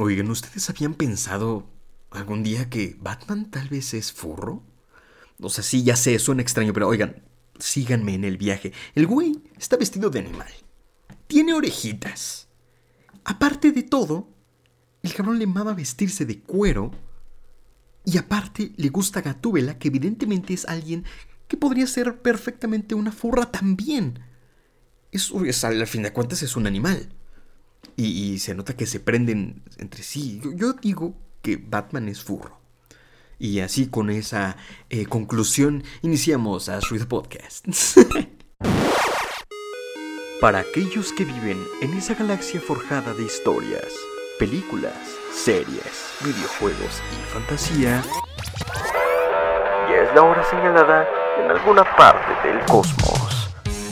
Oigan, 0.00 0.30
¿ustedes 0.30 0.70
habían 0.70 0.94
pensado 0.94 1.68
algún 2.12 2.44
día 2.44 2.70
que 2.70 2.96
Batman 3.00 3.50
tal 3.50 3.68
vez 3.68 3.94
es 3.94 4.12
furro? 4.12 4.62
O 5.40 5.50
sea, 5.50 5.64
sí, 5.64 5.82
ya 5.82 5.96
sé, 5.96 6.16
suena 6.20 6.40
extraño, 6.40 6.72
pero 6.72 6.86
oigan, 6.86 7.24
síganme 7.58 8.14
en 8.14 8.22
el 8.22 8.36
viaje. 8.36 8.72
El 8.94 9.08
güey 9.08 9.42
está 9.58 9.76
vestido 9.76 10.08
de 10.08 10.20
animal. 10.20 10.52
Tiene 11.26 11.52
orejitas. 11.52 12.46
Aparte 13.24 13.72
de 13.72 13.82
todo, 13.82 14.28
el 15.02 15.12
cabrón 15.14 15.40
le 15.40 15.48
mama 15.48 15.74
vestirse 15.74 16.24
de 16.24 16.42
cuero. 16.42 16.92
Y 18.04 18.18
aparte 18.18 18.70
le 18.76 18.90
gusta 18.90 19.20
Gatúbela, 19.20 19.80
que 19.80 19.88
evidentemente 19.88 20.54
es 20.54 20.64
alguien 20.66 21.06
que 21.48 21.56
podría 21.56 21.88
ser 21.88 22.22
perfectamente 22.22 22.94
una 22.94 23.10
furra 23.10 23.50
también. 23.50 24.20
Eso, 25.10 25.44
es, 25.44 25.64
al 25.64 25.84
fin 25.88 26.04
de 26.04 26.12
cuentas 26.12 26.44
es 26.44 26.54
un 26.54 26.68
animal. 26.68 27.08
Y, 28.00 28.38
se 28.38 28.54
nota 28.54 28.76
que 28.76 28.86
se 28.86 29.00
prenden 29.00 29.64
entre 29.76 30.04
sí. 30.04 30.40
Yo, 30.54 30.74
digo 30.74 31.16
que 31.42 31.56
Batman 31.56 32.08
es 32.08 32.22
furro. 32.22 32.60
Y 33.40 33.58
así 33.58 33.88
con 33.88 34.08
esa 34.08 34.56
eh, 34.88 35.06
conclusión 35.06 35.82
iniciamos 36.02 36.68
a 36.68 36.78
Ruido 36.78 37.08
Podcast. 37.08 37.66
Para 40.40 40.60
aquellos 40.60 41.12
que 41.12 41.24
viven 41.24 41.60
en 41.80 41.94
esa 41.94 42.14
galaxia 42.14 42.60
forjada 42.60 43.14
de 43.14 43.24
historias, 43.24 43.92
películas, 44.38 44.94
series, 45.34 46.14
videojuegos 46.24 47.02
y 47.10 47.32
fantasía, 47.32 48.04
ya 49.90 50.02
es 50.02 50.14
la 50.14 50.22
hora 50.22 50.48
señalada 50.48 51.04
en 51.42 51.50
alguna 51.50 51.82
parte 51.96 52.46
del 52.46 52.64
cosmos. 52.66 53.50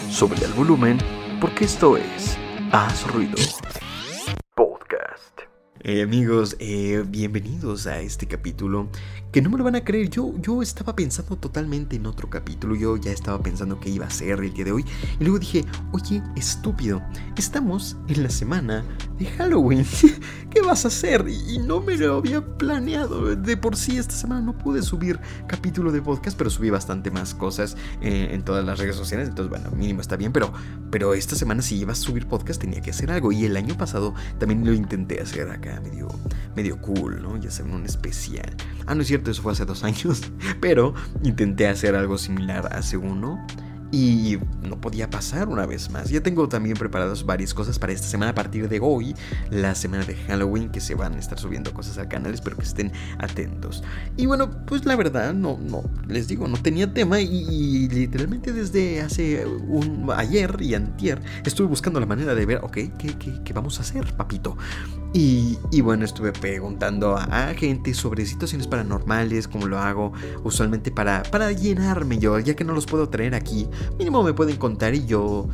Sube 0.09 0.37
el 0.45 0.53
volumen 0.53 0.99
porque 1.41 1.65
esto 1.65 1.97
es 1.97 2.39
Haz 2.71 3.05
Ruido. 3.13 3.35
Eh, 5.89 6.03
amigos, 6.03 6.57
eh, 6.59 7.05
bienvenidos 7.07 7.87
a 7.87 8.01
este 8.01 8.27
capítulo 8.27 8.89
que 9.31 9.41
no 9.41 9.51
me 9.51 9.57
lo 9.57 9.63
van 9.63 9.77
a 9.77 9.85
creer. 9.85 10.11
Yo, 10.11 10.35
yo 10.41 10.61
estaba 10.61 10.97
pensando 10.97 11.37
totalmente 11.37 11.95
en 11.95 12.07
otro 12.07 12.29
capítulo. 12.29 12.75
Yo 12.75 12.97
ya 12.97 13.13
estaba 13.13 13.41
pensando 13.41 13.79
que 13.79 13.91
iba 13.91 14.05
a 14.05 14.11
ser 14.11 14.41
el 14.41 14.53
día 14.53 14.65
de 14.65 14.73
hoy. 14.73 14.85
Y 15.21 15.23
luego 15.23 15.39
dije, 15.39 15.65
oye, 15.93 16.25
estúpido, 16.35 17.01
estamos 17.37 17.97
en 18.09 18.25
la 18.25 18.31
semana 18.31 18.85
de 19.17 19.27
Halloween. 19.27 19.87
¿Qué 20.51 20.61
vas 20.61 20.87
a 20.87 20.89
hacer? 20.89 21.25
Y 21.29 21.59
no 21.59 21.81
me 21.81 21.97
lo 21.97 22.17
había 22.17 22.45
planeado. 22.45 23.37
De 23.37 23.57
por 23.57 23.77
sí, 23.77 23.97
esta 23.97 24.15
semana 24.15 24.41
no 24.41 24.59
pude 24.59 24.83
subir 24.83 25.21
capítulo 25.47 25.93
de 25.93 26.03
podcast, 26.03 26.37
pero 26.37 26.51
subí 26.51 26.71
bastante 26.71 27.13
más 27.13 27.33
cosas 27.33 27.77
eh, 28.01 28.31
en 28.33 28.43
todas 28.43 28.65
las 28.65 28.81
redes 28.81 28.97
sociales. 28.97 29.29
Entonces, 29.29 29.51
bueno, 29.51 29.71
mínimo 29.77 30.01
está 30.01 30.17
bien. 30.17 30.33
Pero, 30.33 30.53
pero 30.91 31.15
esta 31.15 31.37
semana, 31.37 31.63
si 31.63 31.77
ibas 31.77 32.01
a 32.01 32.03
subir 32.03 32.27
podcast, 32.27 32.61
tenía 32.61 32.81
que 32.81 32.91
hacer 32.91 33.13
algo. 33.13 33.31
Y 33.31 33.45
el 33.45 33.57
año 33.57 33.77
pasado 33.77 34.15
también 34.41 34.65
lo 34.65 34.73
intenté 34.73 35.21
hacer 35.21 35.49
acá 35.49 35.76
medio, 35.81 36.09
medio 36.55 36.81
cool, 36.81 37.23
¿no? 37.23 37.37
Ya 37.37 37.51
saben, 37.51 37.75
un 37.75 37.85
especial. 37.85 38.55
Ah, 38.87 38.95
no 38.95 39.03
es 39.03 39.09
cierto, 39.09 39.31
eso 39.31 39.43
fue 39.43 39.53
hace 39.53 39.65
dos 39.65 39.85
años, 39.85 40.23
pero 40.61 40.95
intenté 41.23 41.69
hacer 41.69 41.95
algo 41.95 42.19
similar 42.19 42.69
hace 42.73 42.97
uno 42.97 43.45
y 43.93 44.39
no 44.63 44.81
podía 44.81 45.09
pasar 45.09 45.49
una 45.49 45.67
vez 45.67 45.91
más. 45.91 46.11
Ya 46.11 46.21
tengo 46.21 46.49
también 46.49 46.77
preparadas 46.77 47.25
varias 47.25 47.55
cosas 47.55 47.79
para 47.79 47.93
esta 47.93 48.07
semana 48.07 48.33
a 48.33 48.35
partir 48.35 48.69
de 48.69 48.81
hoy, 48.83 49.15
la 49.51 49.75
semana 49.75 50.05
de 50.05 50.15
Halloween, 50.15 50.71
que 50.71 50.81
se 50.81 50.95
van 50.95 51.15
a 51.15 51.19
estar 51.19 51.39
subiendo 51.39 51.73
cosas 51.73 51.99
al 51.99 52.09
canal, 52.09 52.35
espero 52.35 52.57
que 52.57 52.65
estén 52.65 52.93
atentos. 53.19 53.83
Y 54.17 54.27
bueno, 54.27 54.51
pues 54.67 54.85
la 54.85 54.97
verdad, 54.97 55.35
no, 55.35 55.59
no, 55.59 55.85
les 56.09 56.29
digo, 56.29 56.49
no 56.49 56.57
tenía 56.59 56.93
tema 56.93 57.21
y, 57.21 57.89
literalmente 57.89 58.53
desde 58.53 59.01
hace 59.01 59.47
un 59.47 60.11
ayer 60.15 60.57
y 60.61 60.75
antier 60.75 61.21
estuve 61.45 61.67
buscando 61.69 62.01
la 62.01 62.07
manera 62.07 62.35
de 62.35 62.47
ver, 62.47 62.59
ok, 62.63 62.73
¿qué, 62.99 63.41
qué, 63.45 63.53
vamos 63.53 63.79
a 63.79 63.83
hacer, 63.83 64.15
papito? 64.17 64.57
Y, 65.17 65.57
y, 65.71 65.81
bueno, 65.81 66.05
estuve 66.05 66.31
preguntando 66.31 67.17
a, 67.17 67.55
gente 67.55 67.95
sobre 67.95 68.27
situaciones 68.27 68.67
paranormales, 68.67 69.49
cómo 69.49 69.67
lo 69.67 69.79
hago 69.79 70.13
usualmente 70.45 70.91
para, 70.91 71.23
para 71.23 71.53
llenarme 71.53 72.19
yo, 72.19 72.39
ya 72.39 72.55
que 72.55 72.65
no 72.65 72.75
los 72.75 72.85
puedo 72.85 73.09
traer 73.09 73.35
aquí. 73.35 73.67
Mínimo 73.99 74.23
me 74.23 74.35
pueden 74.35 74.59
contar 74.59 74.95
y 74.95 75.07
yo 75.07 75.49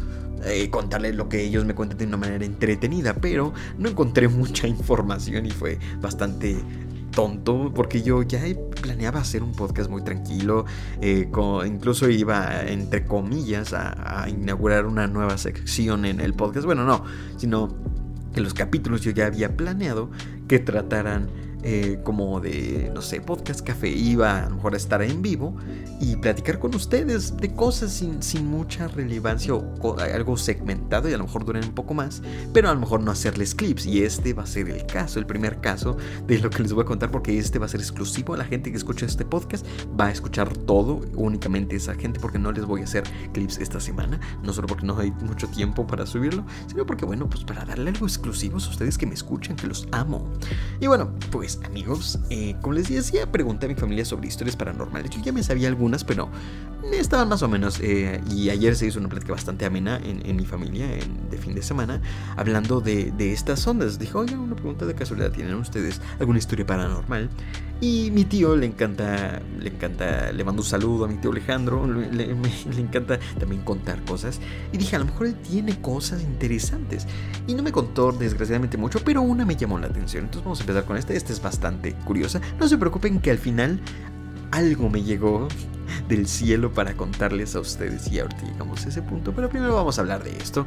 eh, 0.46 0.68
contarles 0.68 1.14
lo 1.14 1.28
que 1.28 1.44
ellos 1.44 1.64
me 1.64 1.76
cuentan 1.76 1.96
de 1.96 2.06
una 2.06 2.16
manera 2.16 2.44
entretenida, 2.44 3.14
pero 3.14 3.52
no 3.78 3.88
encontré 3.88 4.26
mucha 4.28 4.66
información 4.66 5.46
y 5.46 5.52
fue 5.52 5.78
bastante 6.00 6.56
tonto 7.12 7.70
porque 7.72 8.02
yo 8.02 8.22
ya 8.22 8.40
planeaba 8.80 9.20
hacer 9.20 9.44
un 9.44 9.52
podcast 9.52 9.88
muy 9.88 10.02
tranquilo, 10.02 10.64
eh, 11.00 11.30
incluso 11.64 12.08
iba 12.08 12.62
entre 12.66 13.04
comillas 13.04 13.74
a, 13.74 14.22
a 14.24 14.28
inaugurar 14.28 14.86
una 14.86 15.06
nueva 15.06 15.38
sección 15.38 16.04
en 16.04 16.20
el 16.20 16.34
podcast, 16.34 16.66
bueno 16.66 16.84
no, 16.84 17.04
sino 17.36 17.91
que 18.32 18.40
los 18.40 18.54
capítulos 18.54 19.02
yo 19.02 19.10
ya 19.10 19.26
había 19.26 19.56
planeado 19.56 20.10
que 20.48 20.58
trataran 20.58 21.28
eh, 21.62 22.00
como 22.02 22.40
de, 22.40 22.90
no 22.94 23.02
sé, 23.02 23.20
podcast 23.20 23.60
café, 23.60 23.88
iba 23.88 24.44
a 24.44 24.48
lo 24.48 24.56
mejor 24.56 24.74
a 24.74 24.76
estar 24.76 25.02
en 25.02 25.22
vivo 25.22 25.56
y 26.00 26.16
platicar 26.16 26.58
con 26.58 26.74
ustedes 26.74 27.36
de 27.36 27.54
cosas 27.54 27.92
sin, 27.92 28.22
sin 28.22 28.46
mucha 28.46 28.88
relevancia 28.88 29.54
o 29.54 29.96
algo 29.98 30.36
segmentado 30.36 31.08
y 31.08 31.12
a 31.12 31.18
lo 31.18 31.24
mejor 31.24 31.44
duren 31.44 31.64
un 31.64 31.74
poco 31.74 31.94
más, 31.94 32.22
pero 32.52 32.68
a 32.68 32.74
lo 32.74 32.80
mejor 32.80 33.00
no 33.02 33.10
hacerles 33.10 33.54
clips. 33.54 33.86
Y 33.86 34.02
este 34.02 34.32
va 34.32 34.42
a 34.42 34.46
ser 34.46 34.68
el 34.68 34.86
caso, 34.86 35.18
el 35.18 35.26
primer 35.26 35.60
caso 35.60 35.96
de 36.26 36.38
lo 36.38 36.50
que 36.50 36.62
les 36.62 36.72
voy 36.72 36.82
a 36.82 36.86
contar, 36.86 37.10
porque 37.10 37.38
este 37.38 37.58
va 37.58 37.66
a 37.66 37.68
ser 37.68 37.80
exclusivo 37.80 38.34
a 38.34 38.36
la 38.36 38.44
gente 38.44 38.70
que 38.70 38.76
escucha 38.76 39.06
este 39.06 39.24
podcast. 39.24 39.66
Va 39.98 40.06
a 40.06 40.10
escuchar 40.12 40.56
todo, 40.56 41.00
únicamente 41.14 41.76
esa 41.76 41.94
gente, 41.94 42.20
porque 42.20 42.38
no 42.38 42.52
les 42.52 42.64
voy 42.64 42.80
a 42.80 42.84
hacer 42.84 43.04
clips 43.32 43.58
esta 43.58 43.80
semana, 43.80 44.20
no 44.42 44.52
solo 44.52 44.66
porque 44.66 44.86
no 44.86 44.98
hay 44.98 45.10
mucho 45.10 45.48
tiempo 45.48 45.86
para 45.86 46.06
subirlo, 46.06 46.44
sino 46.66 46.86
porque, 46.86 47.04
bueno, 47.04 47.28
pues 47.28 47.44
para 47.44 47.64
darle 47.64 47.90
algo 47.90 48.06
exclusivo 48.06 48.54
a 48.54 48.58
ustedes 48.58 48.98
que 48.98 49.06
me 49.06 49.14
escuchan, 49.14 49.56
que 49.56 49.66
los 49.66 49.86
amo. 49.92 50.28
Y 50.80 50.86
bueno, 50.86 51.12
pues 51.30 51.51
amigos, 51.64 52.18
eh, 52.30 52.54
como 52.60 52.74
les 52.74 52.88
decía, 52.88 53.30
pregunté 53.30 53.66
a 53.66 53.68
mi 53.68 53.74
familia 53.74 54.04
sobre 54.04 54.28
historias 54.28 54.56
paranormales. 54.56 55.10
Yo 55.10 55.20
ya 55.22 55.32
me 55.32 55.42
sabía 55.42 55.68
algunas, 55.68 56.04
pero 56.04 56.28
estaban 56.92 57.28
más 57.28 57.42
o 57.42 57.48
menos. 57.48 57.80
Eh, 57.80 58.20
y 58.30 58.50
ayer 58.50 58.76
se 58.76 58.86
hizo 58.86 58.98
una 58.98 59.08
plática 59.08 59.32
bastante 59.32 59.64
amena 59.64 60.00
en, 60.02 60.36
mi 60.36 60.44
familia, 60.44 60.86
de 61.30 61.38
fin 61.38 61.54
de 61.54 61.62
semana, 61.62 62.00
hablando 62.36 62.80
de, 62.80 63.12
estas 63.32 63.66
ondas. 63.66 63.98
Dijo, 63.98 64.20
oiga, 64.20 64.38
una 64.38 64.56
pregunta 64.56 64.86
de 64.86 64.94
casualidad, 64.94 65.32
¿tienen 65.32 65.54
ustedes 65.54 66.00
alguna 66.18 66.38
historia 66.38 66.66
paranormal? 66.66 67.28
Y 67.82 68.12
mi 68.12 68.24
tío 68.24 68.54
le 68.54 68.66
encanta, 68.66 69.42
le 69.58 69.70
encanta, 69.70 70.30
le 70.30 70.44
mando 70.44 70.62
un 70.62 70.68
saludo 70.68 71.04
a 71.04 71.08
mi 71.08 71.16
tío 71.16 71.32
Alejandro, 71.32 71.84
le, 71.84 72.30
encanta 72.78 73.18
también 73.40 73.62
contar 73.62 74.04
cosas. 74.04 74.38
Y 74.72 74.78
dije, 74.78 74.94
a 74.94 75.00
lo 75.00 75.06
mejor 75.06 75.26
él 75.26 75.34
tiene 75.34 75.80
cosas 75.80 76.22
interesantes. 76.22 77.08
Y 77.48 77.54
no 77.54 77.64
me 77.64 77.72
contó 77.72 78.12
desgraciadamente 78.12 78.76
mucho, 78.76 79.00
pero 79.04 79.22
una 79.22 79.44
me 79.44 79.56
llamó 79.56 79.80
la 79.80 79.88
atención. 79.88 80.26
Entonces 80.26 80.44
vamos 80.44 80.60
a 80.60 80.62
empezar 80.62 80.84
con 80.84 80.96
este. 80.96 81.16
Este 81.16 81.32
es 81.32 81.42
bastante 81.42 81.94
curiosa. 82.04 82.40
No 82.60 82.68
se 82.68 82.78
preocupen 82.78 83.18
que 83.18 83.32
al 83.32 83.38
final 83.38 83.80
algo 84.52 84.88
me 84.88 85.02
llegó 85.02 85.48
del 86.08 86.28
cielo 86.28 86.72
para 86.72 86.94
contarles 86.94 87.56
a 87.56 87.60
ustedes 87.60 88.06
y 88.12 88.20
ahorita 88.20 88.42
llegamos 88.42 88.86
a 88.86 88.90
ese 88.90 89.02
punto, 89.02 89.32
pero 89.32 89.48
primero 89.48 89.74
vamos 89.74 89.98
a 89.98 90.02
hablar 90.02 90.22
de 90.22 90.36
esto. 90.36 90.66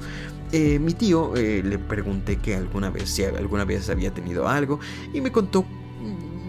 Eh, 0.51 0.79
mi 0.79 0.93
tío 0.93 1.33
eh, 1.37 1.63
le 1.63 1.79
pregunté 1.79 2.35
que 2.39 2.55
alguna 2.55 2.89
vez, 2.89 3.09
si 3.09 3.23
alguna 3.23 3.63
vez 3.63 3.89
había 3.89 4.13
tenido 4.13 4.49
algo 4.49 4.81
y 5.13 5.21
me 5.21 5.31
contó 5.31 5.65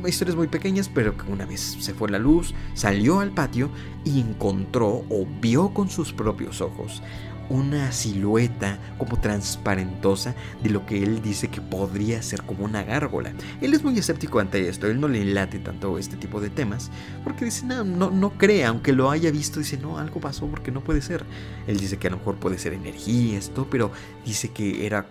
historias 0.08 0.36
muy 0.36 0.48
pequeñas, 0.48 0.88
pero 0.88 1.16
que 1.16 1.30
una 1.30 1.46
vez 1.46 1.76
se 1.80 1.94
fue 1.94 2.10
la 2.10 2.18
luz, 2.18 2.54
salió 2.74 3.20
al 3.20 3.32
patio 3.32 3.70
y 4.04 4.20
encontró 4.20 5.04
o 5.08 5.26
vio 5.40 5.72
con 5.74 5.90
sus 5.90 6.12
propios 6.12 6.60
ojos 6.60 7.02
una 7.48 7.92
silueta 7.92 8.78
como 8.98 9.20
transparentosa 9.20 10.34
de 10.62 10.70
lo 10.70 10.86
que 10.86 11.02
él 11.02 11.22
dice 11.22 11.48
que 11.48 11.60
podría 11.60 12.22
ser 12.22 12.42
como 12.42 12.64
una 12.64 12.82
gárgola. 12.82 13.32
Él 13.60 13.74
es 13.74 13.82
muy 13.82 13.98
escéptico 13.98 14.40
ante 14.40 14.68
esto, 14.68 14.86
él 14.86 15.00
no 15.00 15.08
le 15.08 15.24
late 15.24 15.58
tanto 15.58 15.98
este 15.98 16.16
tipo 16.16 16.40
de 16.40 16.50
temas, 16.50 16.90
porque 17.24 17.44
dice, 17.44 17.66
no, 17.66 17.84
no, 17.84 18.10
no 18.10 18.30
cree, 18.30 18.64
aunque 18.64 18.92
lo 18.92 19.10
haya 19.10 19.30
visto, 19.30 19.60
dice, 19.60 19.76
no, 19.76 19.98
algo 19.98 20.20
pasó 20.20 20.46
porque 20.46 20.70
no 20.70 20.82
puede 20.82 21.02
ser. 21.02 21.24
Él 21.66 21.78
dice 21.78 21.98
que 21.98 22.08
a 22.08 22.10
lo 22.10 22.18
mejor 22.18 22.36
puede 22.36 22.58
ser 22.58 22.72
energía, 22.72 23.38
esto, 23.38 23.66
pero 23.70 23.90
dice 24.24 24.50
que 24.50 24.86
era, 24.86 25.06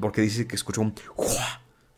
porque 0.00 0.22
dice 0.22 0.46
que 0.46 0.56
escuchó 0.56 0.80
un... 0.80 0.94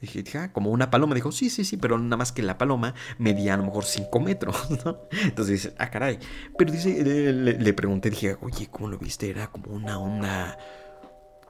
Dije, 0.00 0.22
ah, 0.38 0.52
como 0.52 0.70
una 0.70 0.90
paloma. 0.90 1.14
Dijo, 1.14 1.32
sí, 1.32 1.50
sí, 1.50 1.64
sí, 1.64 1.76
pero 1.76 1.98
nada 1.98 2.16
más 2.16 2.30
que 2.30 2.42
la 2.42 2.56
paloma 2.56 2.94
medía 3.18 3.54
a 3.54 3.56
lo 3.56 3.64
mejor 3.64 3.84
5 3.84 4.20
metros, 4.20 4.70
¿no? 4.84 4.98
Entonces 5.22 5.62
dice, 5.62 5.74
ah, 5.78 5.90
caray. 5.90 6.18
Pero 6.56 6.72
dice, 6.72 7.02
le, 7.04 7.72
pregunté, 7.74 8.10
dije, 8.10 8.36
oye, 8.40 8.68
¿cómo 8.70 8.88
lo 8.88 8.98
viste? 8.98 9.28
Era 9.28 9.48
como 9.48 9.72
una 9.72 9.98
onda 9.98 10.58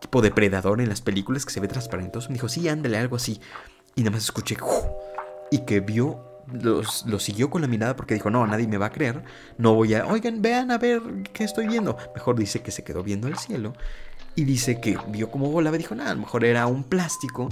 tipo 0.00 0.22
depredador 0.22 0.81
en 0.81 0.88
las 0.88 1.00
películas 1.00 1.44
que 1.44 1.52
se 1.52 1.61
ve 1.61 1.69
transparentoso. 1.69 2.28
Me 2.28 2.34
dijo, 2.34 2.49
sí, 2.49 2.69
ándale, 2.69 2.96
algo 2.96 3.17
así. 3.17 3.40
Y 3.94 4.02
nada 4.02 4.12
más 4.12 4.25
escuché, 4.25 4.56
y 5.50 5.58
que 5.61 5.81
vio, 5.81 6.25
lo 6.52 7.19
siguió 7.19 7.50
con 7.50 7.62
la 7.62 7.69
mirada 7.69 7.96
porque 7.96 8.14
dijo, 8.14 8.31
no, 8.31 8.46
nadie 8.46 8.67
me 8.67 8.78
va 8.78 8.87
a 8.87 8.93
creer. 8.93 9.25
No 9.58 9.75
voy 9.75 9.94
a, 9.94 10.06
oigan, 10.06 10.40
vean 10.40 10.70
a 10.70 10.78
ver 10.78 11.02
qué 11.32 11.44
estoy 11.44 11.67
viendo. 11.67 11.99
Mejor 12.14 12.37
dice 12.37 12.61
que 12.62 12.70
se 12.70 12.84
quedó 12.84 13.02
viendo 13.02 13.28
el 13.28 13.37
cielo. 13.37 13.75
Y 14.34 14.44
dice 14.44 14.81
que 14.81 14.96
vio 15.08 15.31
como 15.31 15.50
volaba. 15.50 15.76
Dijo, 15.76 15.94
nada, 15.94 16.12
a 16.12 16.14
lo 16.14 16.20
mejor 16.20 16.44
era 16.44 16.67
un 16.67 16.84
plástico 16.84 17.49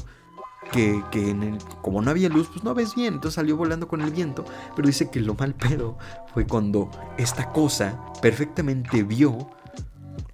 que, 0.73 1.03
en 1.15 1.59
como 1.83 2.03
no 2.03 2.11
había 2.11 2.29
luz, 2.29 2.49
pues 2.49 2.65
no 2.65 2.75
ves 2.75 2.95
bien, 2.95 3.15
entonces 3.15 3.35
salió 3.35 3.57
volando 3.57 3.89
con 3.89 4.01
el 4.01 4.11
viento, 4.11 4.45
pero 4.75 4.87
dice 4.87 5.11
que 5.11 5.21
lo 5.21 5.35
mal 5.35 5.55
pedo 5.55 5.97
fue 6.33 6.47
cuando 6.47 6.91
esta 7.17 7.53
cosa 7.53 8.01
perfectamente 8.21 9.03
vio 9.03 9.51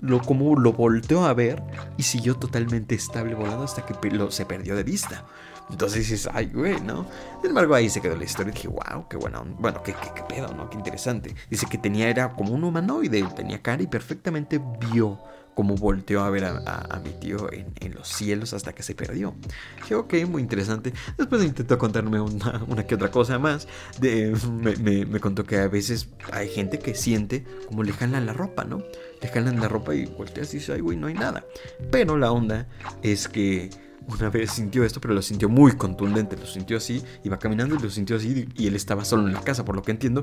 lo 0.00 0.20
como 0.20 0.58
lo 0.58 0.72
volteó 0.72 1.24
a 1.24 1.32
ver 1.32 1.62
y 1.96 2.02
siguió 2.02 2.36
totalmente 2.36 2.94
estable 2.94 3.34
volando 3.34 3.64
hasta 3.64 3.86
que 3.86 3.94
se 4.30 4.46
perdió 4.46 4.74
de 4.74 4.82
vista. 4.82 5.24
Entonces 5.70 6.00
dices, 6.00 6.28
ay, 6.32 6.50
güey, 6.52 6.80
¿no? 6.80 7.06
Sin 7.40 7.50
embargo, 7.50 7.74
ahí 7.74 7.88
se 7.88 8.00
quedó 8.00 8.16
la 8.16 8.24
historia 8.24 8.50
y 8.50 8.54
dije, 8.54 8.68
wow, 8.68 9.06
qué 9.08 9.16
bueno, 9.16 9.44
bueno, 9.58 9.82
qué, 9.82 9.94
qué, 9.94 10.10
qué 10.14 10.22
pedo, 10.22 10.52
¿no? 10.54 10.68
Qué 10.68 10.76
interesante. 10.76 11.34
Dice 11.48 11.66
que 11.66 11.78
tenía, 11.78 12.08
era 12.10 12.32
como 12.32 12.52
un 12.52 12.64
humanoide, 12.64 13.22
tenía 13.34 13.62
cara 13.62 13.82
y 13.82 13.86
perfectamente 13.86 14.60
vio 14.92 15.18
cómo 15.54 15.76
volteó 15.76 16.22
a 16.22 16.30
ver 16.30 16.44
a, 16.44 17.00
mi 17.04 17.10
tío 17.10 17.48
en, 17.52 17.94
los 17.94 18.08
cielos 18.08 18.52
hasta 18.54 18.72
que 18.72 18.82
se 18.82 18.94
perdió. 18.94 19.34
Dije, 19.76 19.94
ok, 19.94 20.14
muy 20.28 20.42
interesante. 20.42 20.92
Después 21.18 21.44
intentó 21.44 21.78
contarme 21.78 22.20
una, 22.20 22.86
que 22.86 22.94
otra 22.94 23.10
cosa 23.10 23.38
más. 23.38 23.68
Me, 24.00 25.20
contó 25.20 25.44
que 25.44 25.58
a 25.58 25.68
veces 25.68 26.08
hay 26.32 26.48
gente 26.48 26.78
que 26.78 26.94
siente 26.94 27.44
como 27.66 27.82
le 27.82 27.92
jalan 27.92 28.26
la 28.26 28.32
ropa, 28.32 28.64
¿no? 28.64 28.82
Le 29.20 29.28
jalan 29.28 29.60
la 29.60 29.68
ropa 29.68 29.94
y 29.94 30.06
volteas 30.06 30.52
y 30.54 30.58
dice, 30.58 30.72
ay, 30.72 30.80
güey, 30.80 30.96
no 30.96 31.06
hay 31.06 31.14
nada. 31.14 31.44
Pero 31.90 32.16
la 32.16 32.32
onda 32.32 32.66
es 33.02 33.28
que 33.28 33.70
una 34.08 34.30
vez 34.30 34.52
sintió 34.52 34.84
esto, 34.84 35.00
pero 35.00 35.14
lo 35.14 35.22
sintió 35.22 35.48
muy 35.48 35.72
contundente, 35.72 36.36
lo 36.36 36.46
sintió 36.46 36.78
así, 36.78 37.02
iba 37.24 37.38
caminando 37.38 37.76
y 37.76 37.78
lo 37.78 37.90
sintió 37.90 38.16
así, 38.16 38.48
y 38.56 38.66
él 38.66 38.74
estaba 38.74 39.04
solo 39.04 39.28
en 39.28 39.32
la 39.32 39.42
casa, 39.42 39.64
por 39.64 39.76
lo 39.76 39.82
que 39.82 39.92
entiendo. 39.92 40.22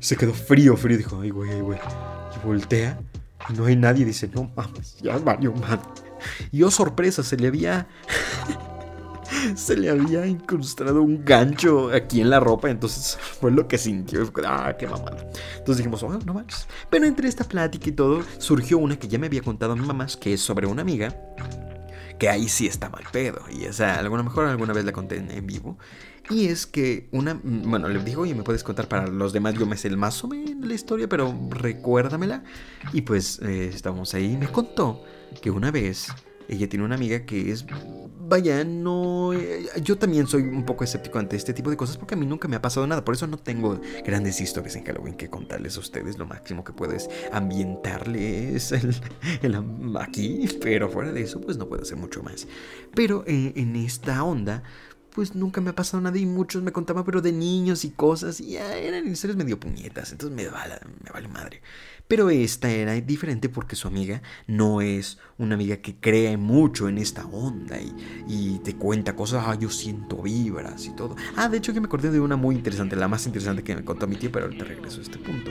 Se 0.00 0.16
quedó 0.16 0.34
frío, 0.34 0.76
frío, 0.76 0.96
dijo, 0.96 1.20
ay, 1.20 1.30
güey, 1.30 1.50
ay, 1.50 1.60
güey. 1.60 1.78
Y 2.34 2.46
voltea 2.46 2.98
no 3.50 3.66
hay 3.66 3.76
nadie. 3.76 4.04
Dice, 4.04 4.28
no 4.32 4.50
mames, 4.54 4.96
ya 5.00 5.18
valió 5.18 5.52
mal. 5.52 5.80
Y 6.50 6.62
oh, 6.62 6.70
sorpresa, 6.70 7.22
se 7.22 7.36
le 7.36 7.48
había. 7.48 7.86
se 9.56 9.76
le 9.76 9.90
había 9.90 10.26
incrustado 10.26 11.02
un 11.02 11.24
gancho 11.24 11.90
aquí 11.92 12.20
en 12.20 12.30
la 12.30 12.40
ropa. 12.40 12.70
Entonces 12.70 13.18
fue 13.40 13.50
lo 13.50 13.68
que 13.68 13.78
sintió. 13.78 14.30
Ah, 14.46 14.74
qué 14.78 14.86
mamada. 14.86 15.28
Entonces 15.58 15.78
dijimos, 15.78 16.02
oh, 16.02 16.18
no 16.24 16.34
manches. 16.34 16.66
Pero 16.90 17.06
entre 17.06 17.28
esta 17.28 17.44
plática 17.44 17.88
y 17.88 17.92
todo, 17.92 18.22
surgió 18.38 18.78
una 18.78 18.98
que 18.98 19.08
ya 19.08 19.18
me 19.18 19.26
había 19.26 19.42
contado 19.42 19.76
mi 19.76 19.86
mamá, 19.86 20.06
que 20.20 20.34
es 20.34 20.40
sobre 20.40 20.66
una 20.66 20.82
amiga 20.82 21.14
que 22.22 22.28
ahí 22.28 22.48
sí 22.48 22.68
está 22.68 22.88
mal 22.88 23.02
pedo. 23.10 23.42
Y 23.50 23.64
esa, 23.64 23.98
alguna 23.98 24.22
mejor 24.22 24.46
alguna 24.46 24.72
vez 24.72 24.84
la 24.84 24.92
conté 24.92 25.16
en, 25.16 25.44
vivo. 25.44 25.76
Y 26.30 26.46
es 26.46 26.66
que 26.66 27.08
una, 27.12 27.38
bueno, 27.42 27.88
le 27.88 28.02
dijo, 28.02 28.22
oye, 28.22 28.34
me 28.34 28.42
puedes 28.42 28.62
contar 28.62 28.88
para 28.88 29.06
los 29.06 29.32
demás, 29.32 29.54
yo 29.54 29.66
me 29.66 29.76
sé 29.76 29.88
el 29.88 29.96
más 29.96 30.22
o 30.24 30.28
menos 30.28 30.66
la 30.66 30.74
historia, 30.74 31.08
pero 31.08 31.34
recuérdamela. 31.50 32.44
Y 32.92 33.02
pues 33.02 33.40
eh, 33.42 33.70
estábamos 33.72 34.14
ahí 34.14 34.32
y 34.32 34.36
me 34.36 34.48
contó 34.48 35.02
que 35.40 35.50
una 35.50 35.70
vez 35.70 36.08
ella 36.48 36.68
tiene 36.68 36.84
una 36.84 36.94
amiga 36.94 37.24
que 37.24 37.50
es 37.50 37.66
vaya, 38.32 38.64
no. 38.64 39.34
Eh, 39.34 39.66
yo 39.82 39.98
también 39.98 40.26
soy 40.26 40.42
un 40.42 40.64
poco 40.64 40.84
escéptico 40.84 41.18
ante 41.18 41.36
este 41.36 41.52
tipo 41.52 41.68
de 41.68 41.76
cosas 41.76 41.98
porque 41.98 42.14
a 42.14 42.16
mí 42.16 42.24
nunca 42.24 42.48
me 42.48 42.56
ha 42.56 42.62
pasado 42.62 42.86
nada. 42.86 43.04
Por 43.04 43.14
eso 43.14 43.26
no 43.26 43.36
tengo 43.38 43.78
grandes 44.04 44.40
historias 44.40 44.74
en 44.76 44.84
Halloween 44.84 45.14
que 45.14 45.28
contarles 45.28 45.76
a 45.76 45.80
ustedes. 45.80 46.18
Lo 46.18 46.26
máximo 46.26 46.64
que 46.64 46.72
puedo 46.72 46.92
es 46.92 47.10
ambientarles 47.30 48.72
el, 48.72 49.56
aquí, 50.00 50.48
pero 50.62 50.88
fuera 50.88 51.12
de 51.12 51.22
eso, 51.22 51.40
pues 51.40 51.58
no 51.58 51.68
puedo 51.68 51.82
hacer 51.82 51.98
mucho 51.98 52.22
más. 52.22 52.46
Pero 52.94 53.22
eh, 53.26 53.52
en 53.56 53.76
esta 53.76 54.24
onda, 54.24 54.62
pues 55.14 55.34
nunca 55.34 55.60
me 55.60 55.70
ha 55.70 55.74
pasado 55.74 56.00
nada 56.00 56.18
y 56.18 56.26
muchos 56.26 56.62
me 56.62 56.72
contaban, 56.72 57.04
pero 57.04 57.20
de 57.20 57.32
niños 57.32 57.84
y 57.84 57.90
cosas, 57.90 58.40
y 58.40 58.52
ya 58.52 58.76
eran 58.76 59.06
historias 59.06 59.36
medio 59.36 59.60
puñetas, 59.60 60.12
entonces 60.12 60.34
me 60.34 60.48
vale, 60.48 60.76
me 61.04 61.10
vale 61.10 61.28
madre. 61.28 61.62
Pero 62.08 62.30
esta 62.30 62.70
era 62.70 62.92
diferente 62.94 63.48
porque 63.48 63.76
su 63.76 63.88
amiga 63.88 64.22
no 64.46 64.80
es 64.80 65.18
una 65.38 65.54
amiga 65.54 65.76
que 65.78 65.96
cree 65.96 66.36
mucho 66.36 66.88
en 66.88 66.98
esta 66.98 67.24
onda 67.26 67.80
y, 67.80 67.94
y 68.28 68.58
te 68.58 68.76
cuenta 68.76 69.14
cosas, 69.14 69.44
ah, 69.46 69.54
yo 69.58 69.70
siento 69.70 70.22
vibras 70.22 70.86
y 70.86 70.94
todo. 70.94 71.16
Ah, 71.36 71.48
de 71.48 71.58
hecho 71.58 71.72
que 71.72 71.80
me 71.80 71.86
acordé 71.86 72.10
de 72.10 72.20
una 72.20 72.36
muy 72.36 72.54
interesante, 72.54 72.96
la 72.96 73.08
más 73.08 73.26
interesante 73.26 73.62
que 73.62 73.76
me 73.76 73.84
contó 73.84 74.06
mi 74.06 74.16
tío, 74.16 74.32
pero 74.32 74.46
ahorita 74.46 74.64
regreso 74.64 75.00
a 75.00 75.02
este 75.02 75.18
punto. 75.18 75.50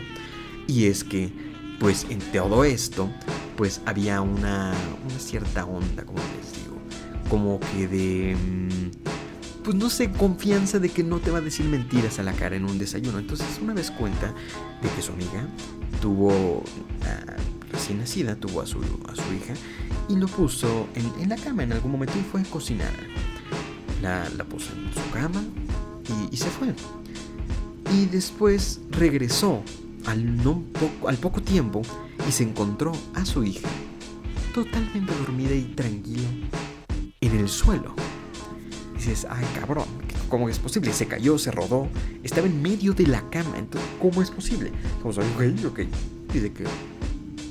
Y 0.67 0.85
es 0.85 1.03
que, 1.03 1.31
pues 1.79 2.05
en 2.09 2.19
todo 2.31 2.63
esto, 2.63 3.09
pues 3.57 3.81
había 3.85 4.21
una, 4.21 4.73
una 5.03 5.19
cierta 5.19 5.65
onda, 5.65 6.05
como 6.05 6.19
les 6.19 6.53
digo, 6.63 6.79
como 7.29 7.59
que 7.59 7.87
de... 7.87 8.35
Mm, 8.35 9.10
pues 9.63 9.75
no 9.75 9.89
sé, 9.89 10.11
confianza 10.11 10.79
de 10.79 10.89
que 10.89 11.03
no 11.03 11.19
te 11.19 11.31
va 11.31 11.39
a 11.39 11.41
decir 11.41 11.65
mentiras 11.65 12.19
a 12.19 12.23
la 12.23 12.33
cara 12.33 12.55
en 12.55 12.65
un 12.65 12.77
desayuno. 12.77 13.19
Entonces 13.19 13.47
una 13.61 13.73
vez 13.73 13.91
cuenta 13.91 14.33
de 14.81 14.89
que 14.89 15.01
su 15.01 15.11
amiga 15.11 15.45
tuvo, 16.01 16.63
ah, 17.03 17.35
recién 17.71 17.99
nacida, 17.99 18.35
tuvo 18.35 18.61
a 18.61 18.65
su, 18.65 18.79
a 19.07 19.15
su 19.15 19.33
hija 19.33 19.53
y 20.09 20.15
lo 20.15 20.27
puso 20.27 20.87
en, 20.95 21.29
la 21.29 21.35
cama 21.35 21.63
en 21.63 21.73
algún 21.73 21.91
momento 21.91 22.13
y 22.17 22.23
fue 22.23 22.41
a 22.41 22.43
cocinar. 22.45 22.91
La, 24.01 24.25
puso 24.45 24.73
en 24.73 24.91
su 24.93 25.11
cama 25.11 25.43
y, 26.31 26.35
se 26.35 26.49
fue. 26.49 26.73
Y 27.93 28.07
después 28.07 28.81
regresó 28.89 29.61
al, 30.05 30.37
no 30.37 30.63
poco, 30.73 31.07
al 31.07 31.17
poco 31.17 31.41
tiempo 31.41 31.83
y 32.27 32.31
se 32.31 32.43
encontró 32.43 32.93
a 33.13 33.25
su 33.25 33.43
hija 33.43 33.69
totalmente 34.53 35.13
dormida 35.15 35.53
y 35.53 35.63
tranquila 35.75 36.27
en 37.21 37.39
el 37.39 37.47
suelo 37.47 37.95
dices, 39.05 39.27
ay 39.29 39.45
cabrón, 39.59 39.85
¿cómo 40.29 40.47
es 40.47 40.59
posible? 40.59 40.93
Se 40.93 41.07
cayó, 41.07 41.37
se 41.37 41.51
rodó, 41.51 41.87
estaba 42.23 42.47
en 42.47 42.61
medio 42.61 42.93
de 42.93 43.07
la 43.07 43.27
cama, 43.29 43.57
entonces, 43.57 43.89
¿cómo 43.99 44.21
es 44.21 44.29
posible? 44.29 44.71
Como 45.01 45.13
soy, 45.13 45.25
ok, 45.25 45.65
ok. 45.71 45.79
Dice 46.31 46.53
que 46.53 46.65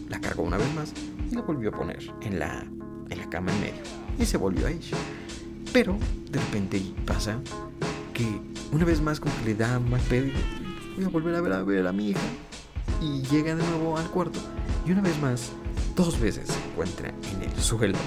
la 0.08 0.20
cargó 0.20 0.44
una 0.44 0.56
vez 0.56 0.72
más 0.74 0.92
y 1.30 1.34
la 1.34 1.42
volvió 1.42 1.70
a 1.70 1.72
poner 1.72 1.98
en 2.22 2.38
la, 2.38 2.64
en 3.10 3.18
la 3.18 3.28
cama 3.28 3.52
en 3.52 3.60
medio. 3.60 3.82
Y 4.18 4.24
se 4.24 4.36
volvió 4.36 4.66
a 4.66 4.70
ella. 4.70 4.96
Pero 5.72 5.96
de 6.30 6.38
repente 6.38 6.82
pasa 7.04 7.40
que 8.14 8.26
una 8.72 8.84
vez 8.84 9.00
más 9.00 9.20
como 9.20 9.36
que 9.38 9.46
le 9.46 9.54
da 9.54 9.78
más 9.78 10.02
pedo 10.02 10.30
voy 10.96 11.04
a 11.04 11.08
volver 11.08 11.34
a 11.34 11.40
ver 11.40 11.52
a 11.52 11.62
ver 11.62 11.86
a 11.86 11.92
mi 11.92 12.10
hija. 12.10 12.20
Y 13.00 13.22
llega 13.22 13.54
de 13.54 13.64
nuevo 13.64 13.96
al 13.96 14.08
cuarto. 14.10 14.38
Y 14.86 14.92
una 14.92 15.00
vez 15.00 15.18
más, 15.20 15.50
dos 15.96 16.18
veces 16.20 16.48
se 16.48 16.70
encuentra 16.70 17.08
en 17.08 17.42
el 17.42 17.56
suelo 17.60 17.98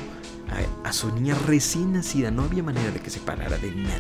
a, 0.83 0.94
su 0.94 1.11
niña 1.11 1.35
recién 1.45 1.94
nacida. 1.94 2.31
No 2.31 2.44
había 2.44 2.63
manera 2.63 2.91
de 2.91 3.00
que 3.00 3.09
se 3.09 3.19
parara 3.19 3.57
de 3.57 3.71
nada. 3.71 4.00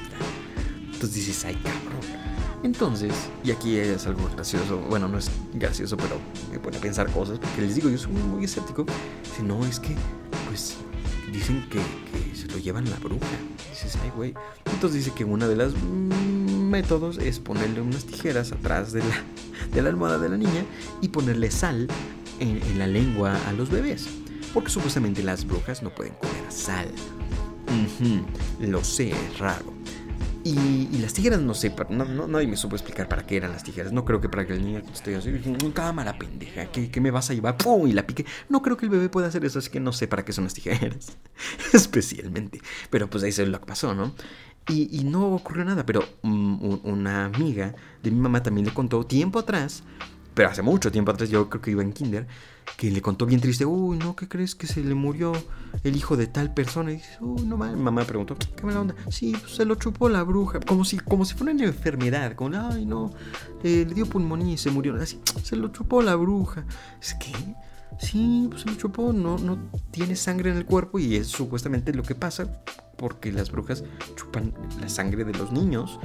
Entonces 0.93 1.13
dices, 1.13 1.45
ay 1.45 1.55
cabrón. 1.55 2.23
Entonces, 2.63 3.13
y 3.43 3.51
aquí 3.51 3.75
es 3.75 4.07
algo 4.07 4.29
gracioso, 4.33 4.77
bueno, 4.89 5.09
no 5.09 5.17
es 5.17 5.29
gracioso, 5.53 5.97
pero 5.97 6.17
me 6.49 6.59
pone 6.59 6.77
a 6.77 6.79
pensar 6.79 7.11
cosas, 7.11 7.37
porque 7.37 7.61
les 7.61 7.75
digo, 7.75 7.89
yo 7.89 7.97
soy 7.97 8.13
muy 8.13 8.45
escéptico. 8.45 8.85
Si 9.35 9.43
no, 9.43 9.65
es 9.65 9.81
que, 9.81 9.95
pues, 10.47 10.77
dicen 11.31 11.67
que, 11.69 11.79
se 12.33 12.47
lo 12.47 12.57
llevan 12.57 12.89
la 12.89 12.97
bruja. 12.97 13.25
dices, 13.69 13.97
ay, 14.01 14.11
güey. 14.15 14.33
Entonces 14.71 15.03
dice 15.03 15.11
que 15.13 15.25
una 15.25 15.47
de 15.47 15.57
las 15.57 15.73
métodos 15.81 17.17
es 17.17 17.39
ponerle 17.39 17.81
unas 17.81 18.05
tijeras 18.05 18.53
atrás 18.53 18.93
de 18.93 19.01
la, 19.01 19.23
de 19.73 19.81
la 19.81 19.89
almohada 19.89 20.17
de 20.17 20.29
la 20.29 20.37
niña 20.37 20.63
y 21.01 21.09
ponerle 21.09 21.51
sal 21.51 21.87
en 22.39 22.79
la 22.79 22.87
lengua 22.87 23.37
a 23.47 23.53
los 23.53 23.69
bebés 23.69 24.07
porque 24.53 24.69
supuestamente 24.69 25.23
las 25.23 25.45
brujas 25.45 25.81
no 25.81 25.89
pueden 25.89 26.13
comer 26.15 26.51
sal. 26.51 26.87
lo 28.59 28.83
sé, 28.83 29.09
es 29.09 29.39
raro. 29.39 29.73
Y, 30.45 30.97
las 30.97 31.13
tijeras 31.13 31.39
no 31.39 31.53
sé, 31.53 31.73
no, 31.89 32.03
no, 32.03 32.27
nadie 32.27 32.47
me 32.47 32.57
supo 32.57 32.75
explicar 32.75 33.07
para 33.07 33.25
qué 33.25 33.37
eran 33.37 33.51
las 33.51 33.63
tijeras. 33.63 33.93
No 33.93 34.03
creo 34.03 34.19
que 34.19 34.27
para 34.27 34.45
que 34.45 34.53
el 34.53 34.63
niño 34.63 34.81
esté 34.93 35.15
así, 35.15 35.31
cámara 35.73 36.17
pendeja, 36.17 36.65
¿qué, 36.65 36.99
me 36.99 37.11
vas 37.11 37.29
a 37.29 37.33
llevar? 37.33 37.55
¡Pum! 37.55 37.87
Y 37.87 37.93
la 37.93 38.05
pique. 38.05 38.25
No 38.49 38.61
creo 38.61 38.75
que 38.75 38.85
el 38.85 38.91
bebé 38.91 39.07
pueda 39.07 39.27
hacer 39.27 39.45
eso, 39.45 39.59
así 39.59 39.69
que 39.69 39.79
no 39.79 39.93
sé 39.93 40.07
para 40.07 40.25
qué 40.25 40.33
son 40.33 40.43
las 40.43 40.53
tijeras. 40.53 41.17
Especialmente. 41.73 42.59
Pero 42.89 43.09
pues 43.09 43.23
ahí 43.23 43.31
se 43.31 43.45
lo 43.45 43.59
que 43.59 43.65
pasó, 43.65 43.95
¿no? 43.95 44.13
Y, 44.67 44.97
y 44.97 45.05
no 45.05 45.33
ocurrió 45.33 45.63
nada, 45.63 45.85
pero 45.85 46.03
una 46.21 47.25
amiga 47.25 47.73
de 48.01 48.11
mi 48.11 48.19
mamá 48.19 48.43
también 48.43 48.67
le 48.67 48.73
contó 48.73 49.05
tiempo 49.05 49.39
atrás 49.39 49.83
pero 50.33 50.49
hace 50.49 50.61
mucho 50.61 50.91
tiempo 50.91 51.11
atrás, 51.11 51.29
yo 51.29 51.49
creo 51.49 51.61
que 51.61 51.71
iba 51.71 51.83
en 51.83 51.93
kinder, 51.93 52.27
que 52.77 52.91
le 52.91 53.01
contó 53.01 53.25
bien 53.25 53.39
triste, 53.39 53.65
uy, 53.65 53.97
no, 53.97 54.15
¿qué 54.15 54.27
crees 54.27 54.55
que 54.55 54.67
se 54.67 54.83
le 54.83 54.93
murió 54.95 55.33
el 55.83 55.95
hijo 55.95 56.17
de 56.17 56.27
tal 56.27 56.53
persona? 56.53 56.91
Y 56.91 56.95
dice, 56.95 57.17
uy, 57.21 57.43
no 57.43 57.57
mames, 57.57 57.77
mamá 57.77 58.03
preguntó, 58.03 58.35
¿qué 58.55 58.65
mala 58.65 58.81
onda? 58.81 58.95
Sí, 59.09 59.35
pues 59.39 59.55
se 59.55 59.65
lo 59.65 59.75
chupó 59.75 60.09
la 60.09 60.23
bruja, 60.23 60.59
como 60.59 60.85
si, 60.85 60.97
como 60.97 61.25
si 61.25 61.35
fuera 61.35 61.53
una 61.53 61.65
enfermedad, 61.65 62.35
como, 62.35 62.57
ay, 62.57 62.85
no, 62.85 63.11
eh, 63.63 63.85
le 63.87 63.93
dio 63.93 64.05
pulmonía 64.05 64.53
y 64.53 64.57
se 64.57 64.71
murió, 64.71 64.95
así, 64.95 65.19
se 65.43 65.55
lo 65.55 65.69
chupó 65.69 66.01
la 66.01 66.15
bruja. 66.15 66.65
Es 67.01 67.13
que, 67.15 67.31
sí, 67.99 68.47
pues 68.49 68.63
se 68.63 68.69
lo 68.69 68.75
chupó, 68.75 69.13
no, 69.13 69.37
no 69.37 69.57
tiene 69.91 70.15
sangre 70.15 70.51
en 70.51 70.57
el 70.57 70.65
cuerpo 70.65 70.99
y 70.99 71.15
es 71.15 71.27
supuestamente 71.27 71.93
lo 71.93 72.03
que 72.03 72.15
pasa 72.15 72.47
porque 72.97 73.31
las 73.31 73.51
brujas 73.51 73.83
chupan 74.15 74.53
la 74.79 74.87
sangre 74.87 75.25
de 75.25 75.33
los 75.33 75.51
niños 75.51 75.99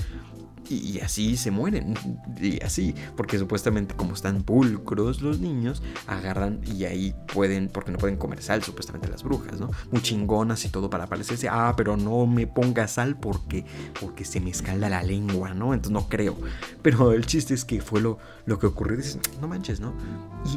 y, 0.68 1.00
así 1.00 1.36
se 1.36 1.50
mueren. 1.50 1.94
Y 2.40 2.62
así, 2.62 2.94
porque 3.16 3.36
supuestamente 3.36 3.96
como 3.96 4.14
están 4.14 4.42
pulcros 4.42 5.22
los 5.22 5.40
niños, 5.40 5.82
agarran 6.06 6.60
y 6.64 6.84
ahí 6.84 7.12
pueden, 7.32 7.68
porque 7.68 7.90
no 7.90 7.98
pueden 7.98 8.16
comer 8.16 8.40
sal, 8.42 8.62
supuestamente 8.62 9.08
las 9.08 9.24
brujas, 9.24 9.58
¿no? 9.58 9.70
Muy 9.90 10.00
chingonas 10.02 10.64
y 10.64 10.68
todo 10.68 10.88
para 10.88 11.08
parecerse, 11.08 11.48
ah, 11.48 11.74
pero 11.76 11.96
no 11.96 12.26
me 12.26 12.46
ponga 12.46 12.86
sal 12.86 13.18
porque, 13.18 13.64
porque 14.00 14.24
se 14.24 14.40
me 14.40 14.50
escalda 14.50 14.88
la 14.88 15.02
lengua, 15.02 15.52
¿no? 15.52 15.74
Entonces 15.74 15.92
no 15.92 16.08
creo. 16.08 16.36
Pero 16.82 17.12
el 17.12 17.26
chiste 17.26 17.54
es 17.54 17.64
que 17.64 17.80
fue 17.80 18.00
lo, 18.00 18.18
lo 18.46 18.58
que 18.60 18.66
ocurrió. 18.66 18.96
Dices, 18.96 19.18
no 19.40 19.48
manches, 19.48 19.80
¿no? 19.80 19.94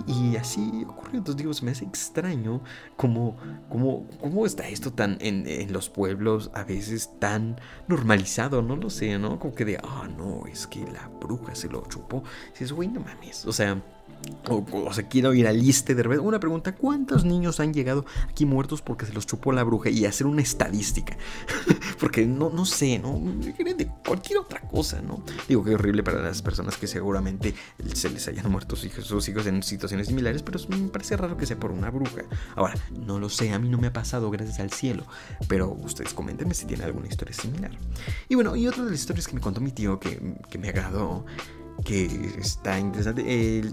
Y, 0.08 0.36
así 0.36 0.86
ocurrió. 0.88 1.18
Entonces 1.18 1.38
digo, 1.38 1.54
se 1.54 1.66
me 1.66 1.72
hace 1.72 1.86
extraño 1.86 2.62
cómo, 2.96 3.38
cómo, 3.70 4.08
cómo 4.20 4.46
está 4.46 4.68
esto 4.68 4.94
tan 4.94 5.18
en, 5.20 5.48
en 5.48 5.74
los 5.74 5.90
pueblos 5.90 6.52
a 6.54 6.64
veces 6.64 7.10
tan 7.20 7.60
normalizado, 7.88 8.62
no 8.62 8.76
lo 8.76 8.90
sé, 8.90 9.18
¿no? 9.18 9.40
Como 9.40 9.56
que 9.56 9.66
de, 9.66 9.78
ah, 9.84 10.01
no, 10.08 10.46
es 10.48 10.68
que 10.68 10.86
la 10.92 11.08
bruja 11.08 11.56
se 11.56 11.70
lo 11.70 11.84
chupó. 11.88 12.24
Dices, 12.52 12.72
güey, 12.72 12.88
no 12.88 13.00
mames. 13.02 13.46
O 13.46 13.52
sea, 13.52 13.82
o, 14.50 14.94
sea, 14.94 15.08
quiero 15.08 15.34
ir 15.34 15.48
al 15.48 15.60
liste 15.60 15.96
de 15.96 16.04
repente. 16.04 16.24
Una 16.26 16.40
pregunta: 16.40 16.76
¿cuántos 16.76 17.26
niños 17.26 17.60
han 17.60 17.74
llegado 17.74 18.06
aquí 18.30 18.46
muertos 18.46 18.82
porque 18.82 19.06
se 19.06 19.14
los 19.14 19.26
chupó 19.26 19.52
la 19.52 19.64
bruja? 19.64 19.90
Y 19.90 20.06
hacer 20.06 20.28
una 20.28 20.42
estadística. 20.42 21.18
porque 22.00 22.26
no, 22.26 22.50
no 22.50 22.66
sé, 22.66 23.00
¿no? 23.00 23.20
De 23.20 23.88
cualquier 24.06 24.40
otra 24.40 24.62
cosa, 24.62 25.02
¿no? 25.02 25.24
Digo 25.48 25.64
que 25.64 25.76
horrible 25.76 26.04
para 26.04 26.22
las 26.22 26.42
personas 26.42 26.78
que 26.78 26.88
seguramente 26.88 27.54
se 27.94 28.10
les 28.10 28.28
hayan 28.28 28.52
muerto 28.52 28.76
sus 28.76 28.86
hijos, 28.86 29.06
sus 29.06 29.28
hijos 29.30 29.46
en 29.46 29.64
situaciones 29.64 30.08
similares, 30.08 30.44
pero 30.44 30.60
me 30.70 30.90
parece 30.90 31.18
raro 31.18 31.38
que 31.38 31.46
sea 31.46 31.58
por 31.58 31.72
una 31.72 31.90
bruja. 31.90 32.24
Ahora, 32.56 32.76
no 33.06 33.20
lo 33.20 33.30
sé, 33.30 33.52
a 33.52 33.60
mí 33.60 33.70
no 33.70 33.78
me 33.78 33.88
ha 33.88 33.94
pasado, 33.94 34.30
gracias 34.32 34.60
al 34.60 34.72
cielo, 34.72 35.06
pero 35.48 35.72
ustedes 35.72 36.14
coméntenme 36.14 36.54
si 36.54 36.66
tienen 36.66 36.86
alguna 36.86 37.08
historia 37.08 37.34
similar. 37.34 37.72
Y 38.30 38.36
bueno, 38.36 38.56
y 38.56 38.68
otra 38.68 38.84
de 38.84 38.92
las 38.92 39.00
historias 39.00 39.28
que 39.28 39.36
me 39.36 39.42
contó 39.42 39.62
mi 39.62 39.72
tío 39.72 40.00
que, 40.00 40.36
que 40.50 40.58
me 40.58 40.70
agradó 40.70 41.26
que 41.84 42.36
está 42.40 42.80
interesante. 42.80 43.24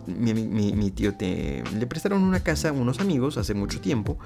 mi, 0.07 0.91
tío 0.91 1.15
te, 1.15 1.63
le 1.75 1.87
prestaron 1.87 2.23
una 2.23 2.41
casa 2.41 2.71
a 2.71 2.73
unos 2.73 3.01
amigos 3.01 3.37
hace 3.39 3.55
mucho 3.55 3.81
tiempo 3.81 4.19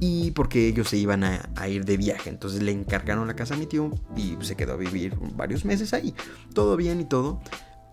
y 0.00 0.30
porque 0.32 0.68
ellos 0.68 0.88
se 0.88 0.96
iban 0.96 1.24
a, 1.24 1.68
ir 1.68 1.84
de 1.84 1.96
viaje. 1.96 2.30
Entonces 2.30 2.62
le 2.62 2.72
encargaron 2.72 3.26
la 3.26 3.34
casa 3.34 3.54
a 3.54 3.56
mi 3.56 3.66
tío 3.66 3.90
y 4.16 4.36
se 4.40 4.56
quedó 4.56 4.74
a 4.74 4.76
vivir 4.76 5.16
varios 5.36 5.64
meses 5.64 5.92
ahí. 5.94 6.14
Todo 6.54 6.76
bien 6.76 7.00
y 7.00 7.04
todo. 7.04 7.40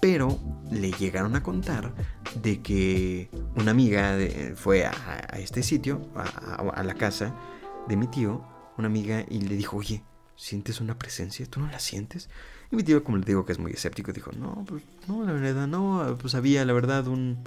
Pero 0.01 0.39
le 0.71 0.91
llegaron 0.91 1.35
a 1.35 1.41
contar 1.41 1.93
de 2.41 2.61
que 2.61 3.29
una 3.55 3.71
amiga 3.71 4.17
fue 4.55 4.85
a, 4.85 4.93
este 5.39 5.63
sitio, 5.63 6.01
a 6.15 6.83
la 6.83 6.93
casa 6.93 7.33
de 7.87 7.95
mi 7.97 8.07
tío, 8.07 8.45
una 8.77 8.87
amiga, 8.87 9.25
y 9.27 9.41
le 9.41 9.55
dijo, 9.55 9.77
oye, 9.77 10.03
¿sientes 10.35 10.81
una 10.81 10.99
presencia? 10.99 11.45
¿Tú 11.45 11.59
no 11.59 11.67
la 11.67 11.79
sientes? 11.79 12.29
Y 12.75 12.77
mi 12.77 12.83
tío, 12.83 13.05
como 13.05 13.15
le 13.15 13.23
digo 13.23 13.45
que 13.45 13.53
es 13.53 13.59
muy 13.59 13.71
escéptico, 13.71 14.11
dijo, 14.11 14.31
no, 14.37 14.65
pues 14.67 14.83
no, 15.07 15.23
la 15.23 15.31
verdad, 15.31 15.65
no, 15.65 16.17
pues 16.19 16.35
había 16.35 16.65
la 16.65 16.73
verdad 16.73 17.07
un... 17.07 17.37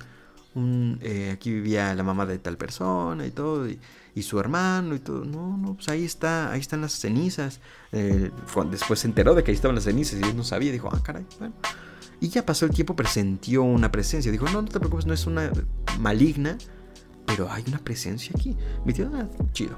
un 0.54 0.98
eh, 1.02 1.32
aquí 1.34 1.52
vivía 1.52 1.94
la 1.94 2.02
mamá 2.02 2.24
de 2.24 2.38
tal 2.38 2.56
persona 2.56 3.26
y 3.26 3.30
todo, 3.30 3.68
y, 3.68 3.78
su 4.22 4.40
hermano 4.40 4.94
y 4.94 5.00
todo. 5.00 5.26
No, 5.26 5.58
no, 5.58 5.74
pues 5.74 5.90
ahí 5.90 6.02
está, 6.02 6.50
ahí 6.50 6.60
están 6.60 6.80
las 6.80 6.92
cenizas. 6.92 7.60
Eh, 7.92 8.30
después 8.70 9.00
se 9.00 9.06
enteró 9.06 9.34
de 9.34 9.44
que 9.44 9.50
ahí 9.50 9.54
estaban 9.54 9.74
las 9.74 9.84
cenizas 9.84 10.18
y 10.18 10.22
él 10.22 10.34
no 10.34 10.44
sabía, 10.44 10.72
dijo, 10.72 10.88
ah, 10.90 11.02
caray, 11.02 11.26
bueno. 11.38 11.54
Y 12.18 12.30
ya 12.30 12.46
pasó 12.46 12.64
el 12.64 12.72
tiempo, 12.72 12.96
presentió 12.96 13.64
una 13.64 13.92
presencia. 13.92 14.32
Dijo, 14.32 14.46
no, 14.46 14.62
no 14.62 14.68
te 14.68 14.78
preocupes, 14.80 15.04
no 15.04 15.12
es 15.12 15.26
una 15.26 15.52
maligna, 16.00 16.56
pero 17.26 17.52
hay 17.52 17.64
una 17.68 17.80
presencia 17.80 18.32
aquí. 18.34 18.56
Mi 18.86 18.94
tío, 18.94 19.10
ah, 19.14 19.28
chido. 19.52 19.76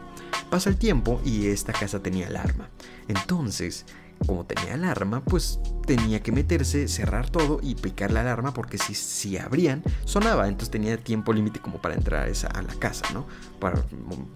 Pasa 0.49 0.71
el 0.71 0.77
tiempo 0.77 1.21
y 1.25 1.49
esta 1.49 1.73
casa 1.73 2.01
tenía 2.01 2.29
alarma. 2.29 2.71
Entonces, 3.09 3.85
como 4.27 4.45
tenía 4.45 4.75
alarma, 4.75 5.23
pues 5.25 5.61
tenía 5.97 6.23
que 6.23 6.31
meterse, 6.31 6.87
cerrar 6.87 7.31
todo 7.31 7.59
y 7.61 7.75
picar 7.75 8.13
la 8.13 8.21
alarma 8.21 8.55
porque 8.55 8.79
si, 8.79 8.95
si 8.95 9.37
abrían, 9.37 9.83
sonaba. 10.05 10.47
Entonces 10.47 10.71
tenía 10.71 10.97
tiempo 10.97 11.33
límite 11.33 11.59
como 11.59 11.83
para 11.83 11.97
entrar 11.97 12.31
a, 12.31 12.63
la 12.63 12.75
casa, 12.75 13.07
¿no? 13.13 13.27
Para 13.59 13.83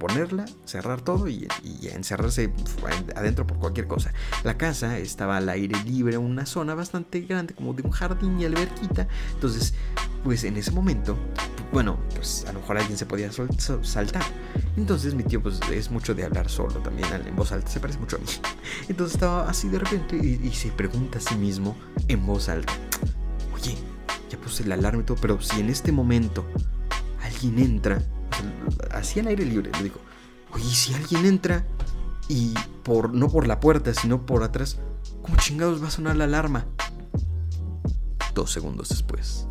ponerla, 0.00 0.46
cerrar 0.64 1.00
todo 1.02 1.28
y, 1.28 1.46
y, 1.62 1.86
encerrarse 1.90 2.52
adentro 3.14 3.46
por 3.46 3.58
cualquier 3.60 3.86
cosa. 3.86 4.12
La 4.42 4.58
casa 4.58 4.98
estaba 4.98 5.36
al 5.36 5.48
aire 5.48 5.80
libre, 5.84 6.18
una 6.18 6.44
zona 6.44 6.74
bastante 6.74 7.20
grande, 7.20 7.54
como 7.54 7.72
de 7.72 7.82
un 7.82 7.92
jardín 7.92 8.40
y 8.40 8.46
alberquita. 8.46 9.06
Entonces, 9.34 9.74
pues 10.24 10.42
en 10.42 10.56
ese 10.56 10.72
momento, 10.72 11.16
bueno, 11.70 11.98
pues 12.16 12.46
a 12.48 12.52
lo 12.52 12.60
mejor 12.60 12.78
alguien 12.78 12.96
se 12.98 13.06
podía 13.06 13.30
saltar. 13.30 14.24
Entonces 14.76 15.14
mi 15.14 15.22
tío 15.22 15.42
pues 15.42 15.60
es 15.70 15.90
mucho 15.90 16.14
de 16.14 16.24
hablar 16.24 16.48
solo 16.48 16.80
también 16.80 17.08
en 17.12 17.36
voz 17.36 17.52
alta, 17.52 17.70
se 17.70 17.78
parece 17.78 17.98
mucho 17.98 18.16
a 18.16 18.20
mí. 18.20 18.26
Entonces 18.88 19.14
estaba 19.14 19.48
así 19.48 19.68
de 19.68 19.78
repente 19.78 20.16
y, 20.16 20.50
se 20.54 20.70
pregunta 20.70 21.18
a 21.18 21.20
sí 21.20 21.34
mismo 21.44 21.76
en 22.08 22.24
voz 22.24 22.48
alta, 22.48 22.72
oye, 23.54 23.76
ya 24.30 24.38
puse 24.38 24.64
la 24.64 24.76
alarma 24.76 25.02
y 25.02 25.04
todo, 25.04 25.18
pero 25.20 25.42
si 25.42 25.60
en 25.60 25.68
este 25.68 25.92
momento 25.92 26.46
alguien 27.22 27.58
entra, 27.58 28.02
así 28.90 29.20
al 29.20 29.26
aire 29.26 29.44
libre, 29.44 29.70
le 29.76 29.82
digo, 29.82 30.00
oye, 30.54 30.64
si 30.64 30.94
alguien 30.94 31.26
entra 31.26 31.66
y 32.28 32.54
por 32.82 33.12
no 33.12 33.28
por 33.28 33.46
la 33.46 33.60
puerta, 33.60 33.92
sino 33.92 34.24
por 34.24 34.42
atrás, 34.42 34.78
¿cómo 35.20 35.36
chingados 35.36 35.82
va 35.82 35.88
a 35.88 35.90
sonar 35.90 36.16
la 36.16 36.24
alarma? 36.24 36.64
Dos 38.34 38.50
segundos 38.50 38.88
después. 38.88 39.46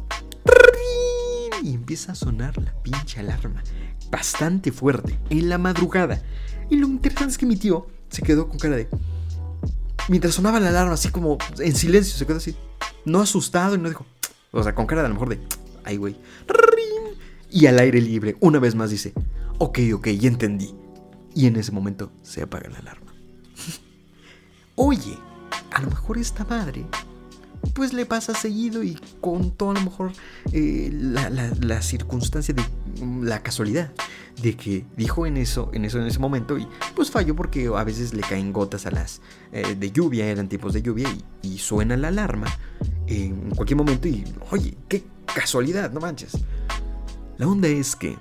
Y 1.62 1.75
empieza 1.75 2.13
a 2.13 2.15
sonar 2.15 2.57
la 2.57 2.73
pinche 2.81 3.19
alarma. 3.19 3.63
Bastante 4.09 4.71
fuerte. 4.71 5.17
En 5.29 5.47
la 5.47 5.59
madrugada. 5.59 6.21
Y 6.69 6.75
lo 6.75 6.88
interesante 6.88 7.31
es 7.31 7.38
que 7.38 7.45
mi 7.45 7.55
tío 7.55 7.88
se 8.09 8.23
quedó 8.23 8.50
con 8.50 8.57
cara 8.57 8.75
de... 8.75 8.89
Mientras 10.10 10.36
sonaba 10.36 10.60
la 10.60 10.69
alarma, 10.69 10.93
así 10.93 11.10
como 11.10 11.38
en 11.60 11.75
silencio, 11.75 12.17
se 12.17 12.25
quedó 12.25 12.38
así. 12.38 12.55
No 13.05 13.22
asustado 13.22 13.75
y 13.75 13.77
no 13.77 13.89
dijo... 13.89 14.05
O 14.51 14.62
sea, 14.62 14.75
con 14.75 14.86
cara 14.86 15.01
de 15.01 15.07
a 15.07 15.10
lo 15.10 15.15
mejor 15.15 15.29
de... 15.29 15.39
Ay, 15.83 15.98
güey. 15.98 16.15
Y 17.50 17.67
al 17.67 17.79
aire 17.79 18.01
libre, 18.01 18.36
una 18.39 18.60
vez 18.60 18.75
más 18.75 18.89
dice... 18.89 19.13
Ok, 19.60 19.79
ok, 19.93 20.07
ya 20.10 20.27
entendí. 20.27 20.74
Y 21.33 21.48
en 21.48 21.55
ese 21.55 21.72
momento 21.72 22.12
se 22.22 22.41
apaga 22.41 22.69
la 22.69 22.79
alarma. 22.79 23.13
Oye, 24.75 25.17
a 25.72 25.81
lo 25.81 25.89
mejor 25.89 26.17
esta 26.17 26.43
madre 26.45 26.86
pues 27.74 27.93
le 27.93 28.05
pasa 28.05 28.34
seguido 28.34 28.84
y 28.84 28.98
con 29.22 29.51
todo 29.51 29.72
a 29.72 29.74
lo 29.75 29.82
mejor 29.82 30.12
eh, 30.51 30.89
la, 30.91 31.82
circunstancia 31.82 32.53
de 32.53 32.63
mm, 33.03 33.24
la 33.24 33.41
casualidad 33.41 33.91
de 34.41 34.55
que 34.55 34.86
dijo 34.98 35.25
en 35.25 35.38
eso, 35.38 35.70
en 35.74 35.86
eso 35.86 36.00
en 36.00 36.08
ese 36.08 36.20
momento 36.20 36.58
y 36.58 36.67
pues 36.96 37.12
falló 37.12 37.36
porque 37.36 37.70
a 37.74 37.84
veces 37.84 38.13
le 38.13 38.22
caen 38.22 38.51
gotas 38.51 38.86
a 38.86 38.91
las 38.91 39.22
eh, 39.51 39.75
de 39.75 39.91
lluvia, 39.91 40.25
eran 40.25 40.50
tiempos 40.50 40.74
de 40.74 40.82
lluvia 40.82 41.08
y, 41.41 41.58
suena 41.58 41.96
la 41.96 42.10
alarma 42.10 42.48
en 43.08 43.51
cualquier 43.51 43.77
momento 43.77 44.08
y 44.08 44.24
oye, 44.51 44.75
qué 44.89 45.03
casualidad, 45.34 45.91
no 45.91 46.01
manches. 46.01 46.34
La 47.38 47.48
onda 47.48 47.67
es 47.67 47.96
que 47.96 48.17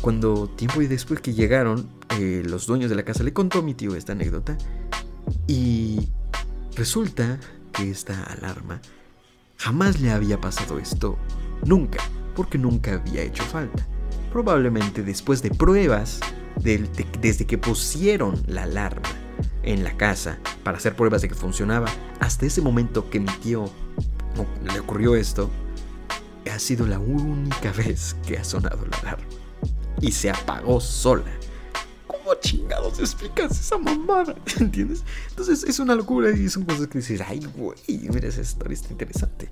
cuando 0.00 0.48
tiempo 0.48 0.80
y 0.80 0.86
después 0.86 1.20
que 1.20 1.34
llegaron 1.34 1.88
eh, 2.18 2.42
los 2.44 2.66
dueños 2.66 2.88
de 2.88 2.96
la 2.96 3.04
casa 3.04 3.22
le 3.22 3.32
contó 3.32 3.58
a 3.58 3.62
mi 3.62 3.74
tío 3.74 3.94
esta 3.94 4.12
anécdota 4.12 4.56
y 5.46 6.08
resulta 6.74 7.38
esta 7.80 8.22
alarma 8.24 8.80
jamás 9.60 10.00
le 10.00 10.10
había 10.10 10.40
pasado 10.40 10.78
esto, 10.78 11.18
nunca, 11.66 12.02
porque 12.34 12.56
nunca 12.56 12.94
había 12.94 13.22
hecho 13.22 13.42
falta. 13.44 13.86
Probablemente 14.32 15.02
después 15.02 15.42
de 15.42 15.50
pruebas, 15.50 16.20
desde 16.56 17.46
que 17.46 17.58
pusieron 17.58 18.42
la 18.46 18.62
alarma 18.62 19.08
en 19.62 19.84
la 19.84 19.96
casa 19.96 20.38
para 20.64 20.78
hacer 20.78 20.96
pruebas 20.96 21.20
de 21.20 21.28
que 21.28 21.34
funcionaba, 21.34 21.88
hasta 22.20 22.46
ese 22.46 22.62
momento 22.62 23.10
que 23.10 23.20
mi 23.20 23.32
tío 23.42 23.70
le 24.72 24.80
ocurrió 24.80 25.14
esto, 25.14 25.50
ha 26.50 26.58
sido 26.58 26.86
la 26.86 26.98
única 26.98 27.72
vez 27.76 28.16
que 28.26 28.38
ha 28.38 28.44
sonado 28.44 28.86
la 28.90 28.96
alarma. 28.98 29.26
Y 30.00 30.12
se 30.12 30.30
apagó 30.30 30.80
sola 30.80 31.30
chingados 32.40 32.98
explicas 32.98 33.58
esa 33.58 33.78
mamada? 33.78 34.34
¿Entiendes? 34.60 35.04
Entonces 35.30 35.64
es 35.64 35.78
una 35.78 35.94
locura 35.94 36.30
y 36.30 36.48
son 36.48 36.64
cosas 36.64 36.86
que 36.88 36.98
dices, 36.98 37.20
ay, 37.26 37.40
güey, 37.56 37.78
mira 37.88 38.28
esa 38.28 38.42
historia 38.42 38.74
está 38.74 38.92
interesante. 38.92 39.48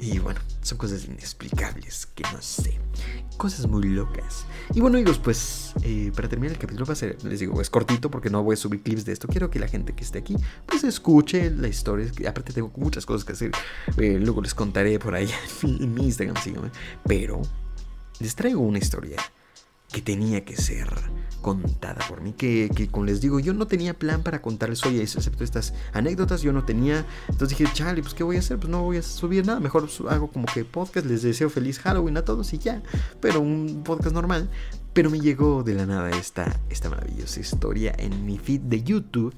Y 0.00 0.18
bueno, 0.18 0.40
son 0.62 0.78
cosas 0.78 1.04
inexplicables 1.04 2.06
que 2.06 2.22
no 2.32 2.40
sé. 2.40 2.78
Cosas 3.36 3.66
muy 3.66 3.84
locas. 3.84 4.46
Y 4.74 4.80
bueno, 4.80 4.96
amigos, 4.96 5.18
pues 5.18 5.72
eh, 5.82 6.10
para 6.14 6.28
terminar 6.28 6.52
el 6.52 6.58
capítulo 6.58 6.86
va 6.86 6.94
a 6.94 6.96
ser, 6.96 7.22
les 7.24 7.40
digo, 7.40 7.60
es 7.60 7.68
cortito 7.68 8.10
porque 8.10 8.30
no 8.30 8.42
voy 8.42 8.54
a 8.54 8.56
subir 8.56 8.82
clips 8.82 9.04
de 9.04 9.12
esto. 9.12 9.28
Quiero 9.28 9.50
que 9.50 9.58
la 9.58 9.68
gente 9.68 9.94
que 9.94 10.02
esté 10.02 10.18
aquí, 10.18 10.36
pues 10.66 10.84
escuche 10.84 11.50
la 11.50 11.68
historia. 11.68 12.10
Aparte 12.28 12.52
tengo 12.52 12.72
muchas 12.76 13.04
cosas 13.04 13.24
que 13.24 13.32
hacer. 13.32 13.52
Eh, 13.98 14.18
luego 14.20 14.40
les 14.40 14.54
contaré 14.54 14.98
por 14.98 15.14
ahí 15.14 15.30
en 15.62 15.94
mi, 15.94 16.04
Instagram, 16.04 16.36
síganme. 16.36 16.70
Pero 17.06 17.42
les 18.20 18.34
traigo 18.34 18.60
una 18.60 18.78
historia 18.78 19.16
que 19.92 20.02
tenía 20.02 20.44
que 20.44 20.56
ser 20.56 20.88
contada 21.40 22.04
por 22.08 22.20
mí. 22.20 22.32
Que, 22.32 22.88
como 22.90 23.06
les 23.06 23.20
digo, 23.20 23.40
yo 23.40 23.54
no 23.54 23.66
tenía 23.66 23.94
plan 23.94 24.22
para 24.22 24.42
contarles 24.42 24.84
hoy, 24.84 25.00
excepto 25.00 25.44
estas 25.44 25.74
anécdotas, 25.92 26.42
yo 26.42 26.52
no 26.52 26.64
tenía. 26.64 27.06
Entonces 27.28 27.58
dije, 27.58 27.72
chale, 27.72 28.02
pues 28.02 28.14
¿qué 28.14 28.22
voy 28.22 28.36
a 28.36 28.40
hacer? 28.40 28.58
Pues 28.58 28.68
no 28.68 28.82
voy 28.82 28.98
a 28.98 29.02
subir 29.02 29.46
nada. 29.46 29.60
Mejor 29.60 29.88
hago 30.08 30.30
como 30.30 30.46
que 30.46 30.64
podcast, 30.64 31.06
les 31.06 31.22
deseo 31.22 31.50
feliz 31.50 31.78
Halloween 31.78 32.16
a 32.16 32.24
todos 32.24 32.52
y 32.52 32.58
ya. 32.58 32.82
Pero 33.20 33.40
un 33.40 33.82
podcast 33.84 34.14
normal. 34.14 34.50
Pero 34.92 35.08
me 35.08 35.20
llegó 35.20 35.62
de 35.62 35.74
la 35.74 35.86
nada 35.86 36.10
esta, 36.10 36.58
esta 36.68 36.90
maravillosa 36.90 37.38
historia 37.38 37.94
en 37.96 38.26
mi 38.26 38.38
feed 38.38 38.62
de 38.62 38.82
YouTube. 38.82 39.34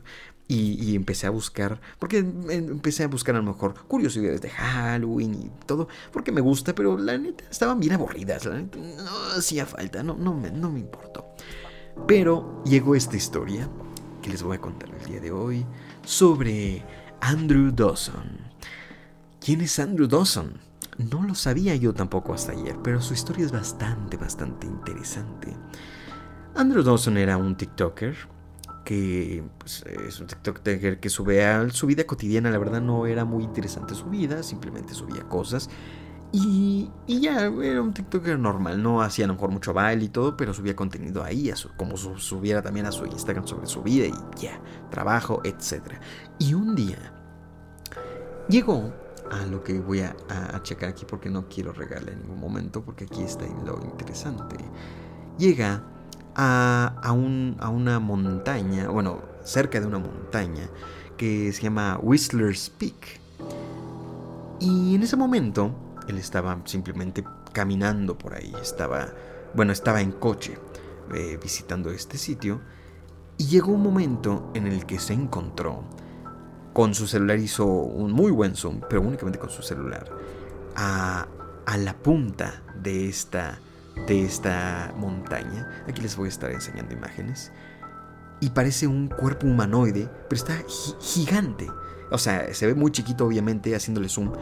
Y, 0.54 0.94
empecé 0.94 1.26
a 1.26 1.30
buscar, 1.30 1.80
porque 1.98 2.18
empecé 2.18 3.04
a 3.04 3.08
buscar 3.08 3.34
a 3.34 3.38
lo 3.38 3.44
mejor 3.44 3.74
curiosidades 3.88 4.42
de 4.42 4.50
Halloween 4.50 5.34
y 5.34 5.50
todo, 5.64 5.88
porque 6.12 6.30
me 6.30 6.42
gusta, 6.42 6.74
pero 6.74 6.98
la 6.98 7.16
neta 7.16 7.44
estaban 7.50 7.80
bien 7.80 7.94
aburridas, 7.94 8.44
la 8.44 8.56
neta 8.56 8.78
no 8.78 9.38
hacía 9.38 9.64
falta, 9.64 10.02
no, 10.02 10.14
no, 10.14 10.34
me, 10.34 10.50
no 10.50 10.70
me 10.70 10.80
importó. 10.80 11.26
Pero 12.06 12.62
llegó 12.66 12.94
esta 12.94 13.16
historia 13.16 13.66
que 14.20 14.28
les 14.28 14.42
voy 14.42 14.58
a 14.58 14.60
contar 14.60 14.90
el 14.90 15.06
día 15.06 15.20
de 15.20 15.30
hoy 15.30 15.64
sobre 16.04 16.84
Andrew 17.20 17.72
Dawson. 17.72 18.38
¿Quién 19.40 19.62
es 19.62 19.78
Andrew 19.78 20.06
Dawson? 20.06 20.60
No 20.98 21.22
lo 21.22 21.34
sabía 21.34 21.74
yo 21.76 21.94
tampoco 21.94 22.34
hasta 22.34 22.52
ayer, 22.52 22.76
pero 22.84 23.00
su 23.00 23.14
historia 23.14 23.46
es 23.46 23.52
bastante, 23.52 24.18
bastante 24.18 24.66
interesante. 24.66 25.56
Andrew 26.54 26.82
Dawson 26.82 27.16
era 27.16 27.38
un 27.38 27.56
TikToker 27.56 28.14
que 28.84 29.44
pues, 29.58 29.84
es 30.06 30.20
un 30.20 30.26
TikToker 30.26 31.00
que 31.00 31.08
sube 31.08 31.44
a 31.44 31.68
su 31.70 31.86
vida 31.86 32.04
cotidiana, 32.04 32.50
la 32.50 32.58
verdad 32.58 32.80
no 32.80 33.06
era 33.06 33.24
muy 33.24 33.44
interesante 33.44 33.94
su 33.94 34.06
vida, 34.06 34.42
simplemente 34.42 34.94
subía 34.94 35.22
cosas 35.28 35.70
Y, 36.32 36.90
y, 37.06 37.20
ya, 37.20 37.46
era 37.46 37.82
un 37.82 37.92
TikToker 37.92 38.38
normal, 38.38 38.82
no 38.82 39.02
hacía 39.02 39.26
a 39.26 39.28
lo 39.28 39.34
mejor 39.34 39.50
mucho 39.50 39.74
baile 39.74 40.04
y 40.04 40.08
todo, 40.08 40.36
pero 40.36 40.54
subía 40.54 40.74
contenido 40.74 41.22
ahí, 41.22 41.50
a 41.50 41.56
su, 41.56 41.68
como 41.76 41.96
subiera 41.96 42.62
también 42.62 42.86
a 42.86 42.92
su 42.92 43.04
Instagram 43.04 43.46
sobre 43.46 43.66
su 43.66 43.82
vida 43.82 44.06
y 44.06 44.40
ya, 44.40 44.60
trabajo, 44.90 45.42
etc. 45.44 45.94
Y 46.38 46.54
un 46.54 46.74
día 46.74 47.12
llegó 48.48 48.92
a 49.30 49.44
lo 49.46 49.62
que 49.62 49.78
voy 49.78 50.00
a, 50.00 50.16
a, 50.28 50.62
checar 50.62 50.88
aquí 50.88 51.04
porque 51.06 51.30
no 51.30 51.48
quiero 51.48 51.72
regalar 51.72 52.10
en 52.10 52.20
ningún 52.20 52.40
momento, 52.40 52.82
porque 52.82 53.04
aquí 53.04 53.22
está 53.22 53.44
lo 53.66 53.80
interesante. 53.84 54.56
Llega 55.38 55.82
a, 56.34 56.94
a, 57.02 57.12
un, 57.12 57.56
a 57.60 57.68
una 57.68 58.00
montaña, 58.00 58.88
bueno, 58.88 59.20
cerca 59.44 59.80
de 59.80 59.86
una 59.86 59.98
montaña 59.98 60.68
que 61.16 61.52
se 61.52 61.62
llama 61.62 61.98
Whistler's 62.02 62.70
Peak. 62.70 63.20
Y 64.60 64.94
en 64.94 65.02
ese 65.02 65.16
momento 65.16 65.74
él 66.08 66.18
estaba 66.18 66.58
simplemente 66.64 67.24
caminando 67.52 68.16
por 68.16 68.34
ahí, 68.34 68.52
estaba, 68.60 69.08
bueno, 69.54 69.72
estaba 69.72 70.00
en 70.00 70.12
coche 70.12 70.58
eh, 71.14 71.38
visitando 71.42 71.90
este 71.90 72.16
sitio 72.16 72.60
y 73.38 73.46
llegó 73.46 73.72
un 73.72 73.82
momento 73.82 74.50
en 74.54 74.66
el 74.66 74.86
que 74.86 74.98
se 74.98 75.12
encontró 75.12 75.84
con 76.72 76.94
su 76.94 77.06
celular, 77.06 77.38
hizo 77.38 77.66
un 77.66 78.12
muy 78.12 78.30
buen 78.30 78.54
zoom, 78.56 78.80
pero 78.88 79.02
únicamente 79.02 79.38
con 79.38 79.50
su 79.50 79.62
celular, 79.62 80.08
a, 80.74 81.26
a 81.66 81.76
la 81.76 81.94
punta 81.94 82.62
de 82.80 83.08
esta, 83.08 83.58
de 84.06 84.24
esta 84.24 84.92
montaña. 84.96 85.84
Aquí 85.88 86.00
les 86.00 86.16
voy 86.16 86.26
a 86.26 86.30
estar 86.30 86.50
enseñando 86.50 86.94
imágenes. 86.94 87.52
Y 88.40 88.50
parece 88.50 88.86
un 88.86 89.08
cuerpo 89.08 89.46
humanoide, 89.46 90.08
pero 90.28 90.36
está 90.36 90.54
gigante. 91.00 91.68
O 92.10 92.18
sea, 92.18 92.52
se 92.52 92.66
ve 92.66 92.74
muy 92.74 92.90
chiquito 92.90 93.26
obviamente 93.26 93.74
haciéndole 93.74 94.08
zoom, 94.08 94.32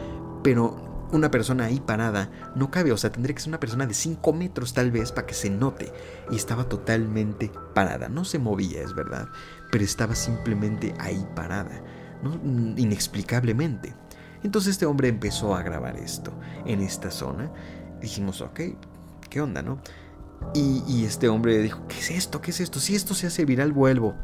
pero 0.43 1.07
una 1.11 1.29
persona 1.29 1.65
ahí 1.65 1.79
parada 1.79 2.29
no 2.55 2.71
cabe, 2.71 2.91
o 2.91 2.97
sea, 2.97 3.11
tendría 3.11 3.35
que 3.35 3.41
ser 3.41 3.49
una 3.49 3.59
persona 3.59 3.85
de 3.85 3.93
5 3.93 4.33
metros 4.33 4.73
tal 4.73 4.91
vez 4.91 5.11
para 5.11 5.27
que 5.27 5.33
se 5.33 5.49
note. 5.49 5.91
Y 6.31 6.35
estaba 6.35 6.65
totalmente 6.65 7.51
parada, 7.73 8.09
no 8.09 8.25
se 8.25 8.39
movía, 8.39 8.81
es 8.81 8.95
verdad, 8.95 9.27
pero 9.71 9.83
estaba 9.83 10.15
simplemente 10.15 10.93
ahí 10.99 11.25
parada, 11.35 11.83
¿no? 12.23 12.33
inexplicablemente. 12.77 13.93
Entonces 14.43 14.71
este 14.71 14.85
hombre 14.85 15.07
empezó 15.07 15.55
a 15.55 15.63
grabar 15.63 15.97
esto 15.97 16.33
en 16.65 16.81
esta 16.81 17.11
zona. 17.11 17.51
Dijimos, 18.01 18.41
ok, 18.41 18.59
¿qué 19.31 19.41
onda, 19.41 19.63
no? 19.63 19.81
Y, 20.53 21.05
este 21.05 21.29
hombre 21.29 21.59
dijo, 21.59 21.87
¿qué 21.87 21.97
es 21.97 22.11
esto? 22.11 22.41
¿Qué 22.41 22.51
es 22.51 22.59
esto? 22.59 22.79
Si 22.79 22.93
esto 22.93 23.15
se 23.15 23.27
hace 23.27 23.45
viral, 23.45 23.71
vuelvo. 23.71 24.15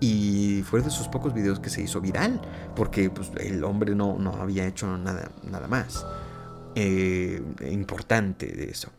Y 0.00 0.62
fue 0.64 0.80
de 0.80 0.90
sus 0.90 1.08
pocos 1.08 1.34
videos 1.34 1.60
que 1.60 1.70
se 1.70 1.82
hizo 1.82 2.00
viral, 2.00 2.40
porque 2.74 3.10
pues, 3.10 3.30
el 3.38 3.62
hombre 3.64 3.94
no, 3.94 4.18
no 4.18 4.32
había 4.34 4.66
hecho 4.66 4.96
nada, 4.96 5.30
nada 5.48 5.68
más. 5.68 6.06
Eh, 6.74 7.42
importante 7.70 8.46
de 8.46 8.70
eso. 8.70 8.90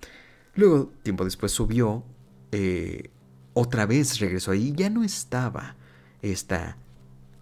Luego, 0.56 0.92
tiempo 1.04 1.24
después 1.24 1.52
subió, 1.52 2.04
eh, 2.52 3.10
otra 3.54 3.86
vez 3.86 4.20
regresó 4.20 4.54
y 4.54 4.74
ya 4.74 4.90
no 4.90 5.04
estaba 5.04 5.76
esta, 6.22 6.78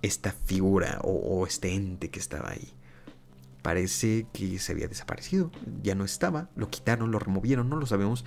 esta 0.01 0.31
figura 0.31 0.99
o 1.03 1.45
este 1.47 1.73
ente 1.73 2.09
que 2.09 2.19
estaba 2.19 2.51
ahí. 2.51 2.74
Parece 3.65 4.27
que 4.31 4.59
se 4.59 4.73
había 4.73 4.87
desaparecido, 4.87 5.49
ya 5.81 5.95
no 5.95 6.05
estaba, 6.05 6.49
lo 6.55 6.69
quitaron, 6.69 7.09
lo 7.09 7.17
removieron, 7.17 7.67
no 7.67 7.77
lo 7.77 7.87
sabemos. 7.87 8.23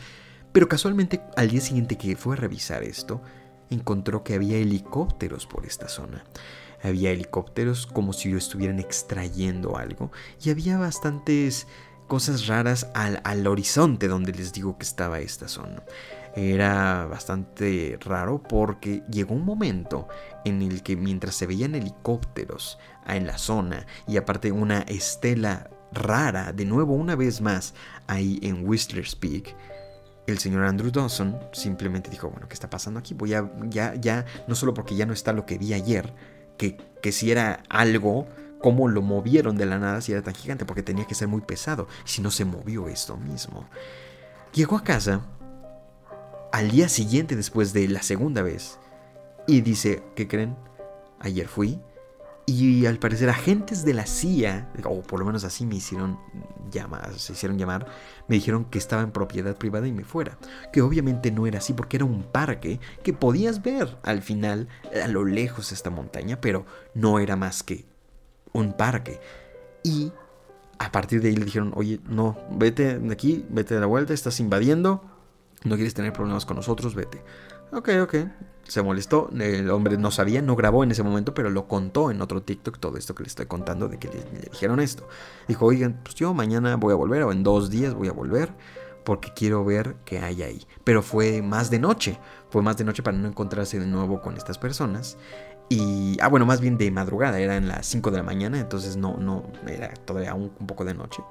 Pero 0.51 0.69
casualmente 0.69 1.21
al 1.37 1.49
día 1.49 1.61
siguiente 1.61 1.97
que 1.97 2.17
fue 2.17 2.35
a 2.35 2.41
revisar 2.41 2.83
esto, 2.83 3.23
encontró 3.71 4.25
que 4.25 4.35
había 4.35 4.57
helicópteros 4.57 5.47
por 5.47 5.65
esta 5.65 5.87
zona. 5.87 6.25
Había 6.83 7.13
helicópteros 7.13 7.87
como 7.87 8.15
si 8.15 8.33
estuvieran 8.33 8.81
extrayendo 8.81 9.77
algo 9.77 10.11
y 10.43 10.51
había 10.51 10.77
bastantes 10.77 11.69
cosas 12.09 12.47
raras 12.49 12.89
al, 12.95 13.21
al 13.23 13.47
horizonte 13.47 14.09
donde 14.09 14.33
les 14.33 14.53
digo 14.53 14.77
que 14.77 14.85
estaba 14.85 15.21
esta 15.21 15.47
zona. 15.47 15.83
Era 16.35 17.07
bastante 17.07 17.99
raro 18.01 18.43
porque 18.43 19.03
llegó 19.11 19.35
un 19.35 19.45
momento 19.45 20.09
en 20.45 20.63
el 20.63 20.83
que 20.83 20.97
mientras 20.97 21.35
se 21.35 21.47
veían 21.47 21.75
helicópteros 21.75 22.79
en 23.07 23.27
la 23.27 23.39
zona 23.39 23.87
y 24.07 24.17
aparte 24.17 24.53
una 24.53 24.81
estela 24.83 25.71
rara, 25.93 26.53
de 26.53 26.65
nuevo 26.65 26.95
una 26.95 27.17
vez 27.17 27.41
más, 27.41 27.75
ahí 28.07 28.39
en 28.43 28.67
Whistler's 28.67 29.17
Peak, 29.17 29.55
el 30.27 30.39
señor 30.39 30.65
Andrew 30.65 30.91
Dawson 30.91 31.39
simplemente 31.53 32.11
dijo, 32.11 32.29
bueno, 32.29 32.49
¿qué 32.49 32.55
está 32.55 32.69
pasando 32.69 33.01
aquí? 33.01 33.15
Voy 33.15 33.33
a, 33.35 33.51
ya, 33.69 33.95
ya, 33.95 34.27
no 34.47 34.55
solo 34.55 34.75
porque 34.75 34.95
ya 34.95 35.07
no 35.07 35.15
está 35.15 35.33
lo 35.33 35.47
que 35.47 35.59
vi 35.59 35.73
ayer, 35.73 36.13
que, 36.59 36.77
que 37.03 37.13
si 37.13 37.31
era 37.31 37.63
algo 37.71 38.27
cómo 38.61 38.89
lo 38.89 39.03
movieron 39.03 39.57
de 39.57 39.67
la 39.67 39.79
nada 39.79 40.01
si 40.01 40.13
era 40.13 40.23
tan 40.23 40.35
gigante, 40.35 40.65
porque 40.65 40.83
tenía 40.83 41.07
que 41.07 41.15
ser 41.15 41.29
muy 41.29 41.41
pesado, 41.41 41.89
si 42.05 42.23
no 42.23 42.31
se 42.31 42.45
movió 42.45 42.89
esto 42.89 43.17
mismo. 43.17 43.69
Llegó 44.53 44.77
a 44.77 44.85
casa 44.85 45.23
al 46.53 46.71
día 46.71 46.89
siguiente 46.89 47.37
después 47.37 47.73
de 47.73 47.89
la 47.89 48.03
segunda 48.03 48.43
vez 48.43 48.79
y 49.47 49.61
dice, 49.61 50.03
¿qué 50.15 50.27
creen? 50.27 50.57
Ayer 51.21 51.49
fui 51.49 51.81
y 52.49 52.87
al 52.87 52.99
parecer 52.99 53.29
agentes 53.29 53.85
de 53.85 53.93
la 53.93 54.07
CIA, 54.07 54.71
o 54.85 55.03
por 55.03 55.21
lo 55.21 55.27
menos 55.27 55.45
así 55.45 55.67
me 55.67 55.75
hicieron 55.75 56.19
llamar, 56.71 57.19
se 57.19 57.35
hicieron 57.35 57.59
llamar, 57.59 57.87
me 58.27 58.37
dijeron 58.37 58.65
que 58.65 58.79
estaba 58.79 59.03
en 59.03 59.11
propiedad 59.11 59.55
privada 59.55 59.87
y 59.87 59.93
me 59.93 60.03
fuera. 60.03 60.39
Que 60.73 60.81
obviamente 60.81 61.31
no 61.31 61.47
era 61.47 61.59
así 61.59 61.75
porque 61.75 61.99
era 61.99 62.07
un 62.07 62.23
parque 62.23 62.81
que 63.03 63.13
podías 63.13 63.63
ver 63.63 63.99
al 64.03 64.23
final 64.23 64.69
a 65.05 65.09
lo 65.09 65.27
lejos 65.27 65.73
esta 65.73 65.91
montaña, 65.91 66.41
pero 66.41 66.65
no 66.95 67.19
era 67.19 67.37
más 67.37 67.63
que 67.63 67.85
un 68.53 68.73
parque. 68.73 69.21
Y 69.83 70.13
a 70.79 70.93
partir 70.93 71.21
de 71.21 71.29
ahí 71.29 71.37
le 71.37 71.45
dijeron, 71.45 71.73
oye, 71.75 72.01
no, 72.09 72.37
vete 72.51 72.99
de 72.99 73.13
aquí, 73.13 73.45
vete 73.49 73.75
de 73.75 73.81
la 73.81 73.87
vuelta, 73.87 74.15
estás 74.15 74.41
invadiendo, 74.41 75.03
no 75.65 75.75
quieres 75.75 75.95
tener 75.95 76.13
problemas 76.13 76.47
con 76.47 76.57
nosotros, 76.57 76.95
vete. 76.95 77.23
Ok, 77.73 77.91
ok. 78.03 78.15
Se 78.65 78.83
molestó, 78.83 79.31
el 79.39 79.71
hombre 79.71 79.97
no 79.97 80.11
sabía, 80.11 80.43
no 80.43 80.55
grabó 80.55 80.85
en 80.85 80.91
ese 80.91 81.03
momento, 81.03 81.33
pero 81.33 81.49
lo 81.49 81.67
contó 81.67 82.11
en 82.11 82.21
otro 82.21 82.43
TikTok 82.43 82.79
todo 82.79 82.99
esto 82.99 83.15
que 83.15 83.23
le 83.23 83.29
estoy 83.29 83.47
contando 83.47 83.89
de 83.89 83.99
que 83.99 84.09
le, 84.09 84.51
dijeron 84.51 84.81
esto. 84.81 85.09
Dijo, 85.49 85.67
oigan, 85.67 86.01
pues 86.03 86.15
yo 86.15 86.35
mañana 86.35 86.77
voy 86.77 86.93
a 86.93 86.97
volver 86.97 87.23
o 87.23 87.33
en 87.33 87.43
dos 87.43 87.71
días 87.71 87.95
voy 87.95 88.09
a 88.09 88.13
volver 88.13 88.53
porque 89.05 89.33
quiero 89.35 89.65
ver 89.65 89.97
qué 90.05 90.19
hay 90.19 90.43
ahí. 90.43 90.67
Pero 90.85 91.03
fue 91.03 91.41
más 91.41 91.71
de 91.71 91.79
noche, 91.79 92.19
fue 92.51 92.61
más 92.61 92.77
de 92.77 92.85
noche 92.85 93.03
para 93.03 93.17
no 93.17 93.27
encontrarse 93.27 93.79
de 93.79 93.87
nuevo 93.87 94.21
con 94.21 94.37
estas 94.37 94.59
personas. 94.59 95.17
Y, 95.69 96.17
ah, 96.21 96.29
bueno, 96.29 96.47
más 96.47 96.61
bien 96.61 96.79
de 96.79 96.91
madrugada, 96.91 97.39
era 97.39 97.57
en 97.57 97.69
las 97.69 97.87
5 97.87 98.11
de 98.11 98.17
la 98.17 98.23
mañana, 98.23 98.59
entonces 98.59 98.97
no, 98.97 99.17
no, 99.19 99.45
era 99.67 99.93
todavía 99.93 100.35
un, 100.35 100.51
un 100.59 100.67
poco 100.67 100.85
de 100.85 100.95
noche. 100.95 101.23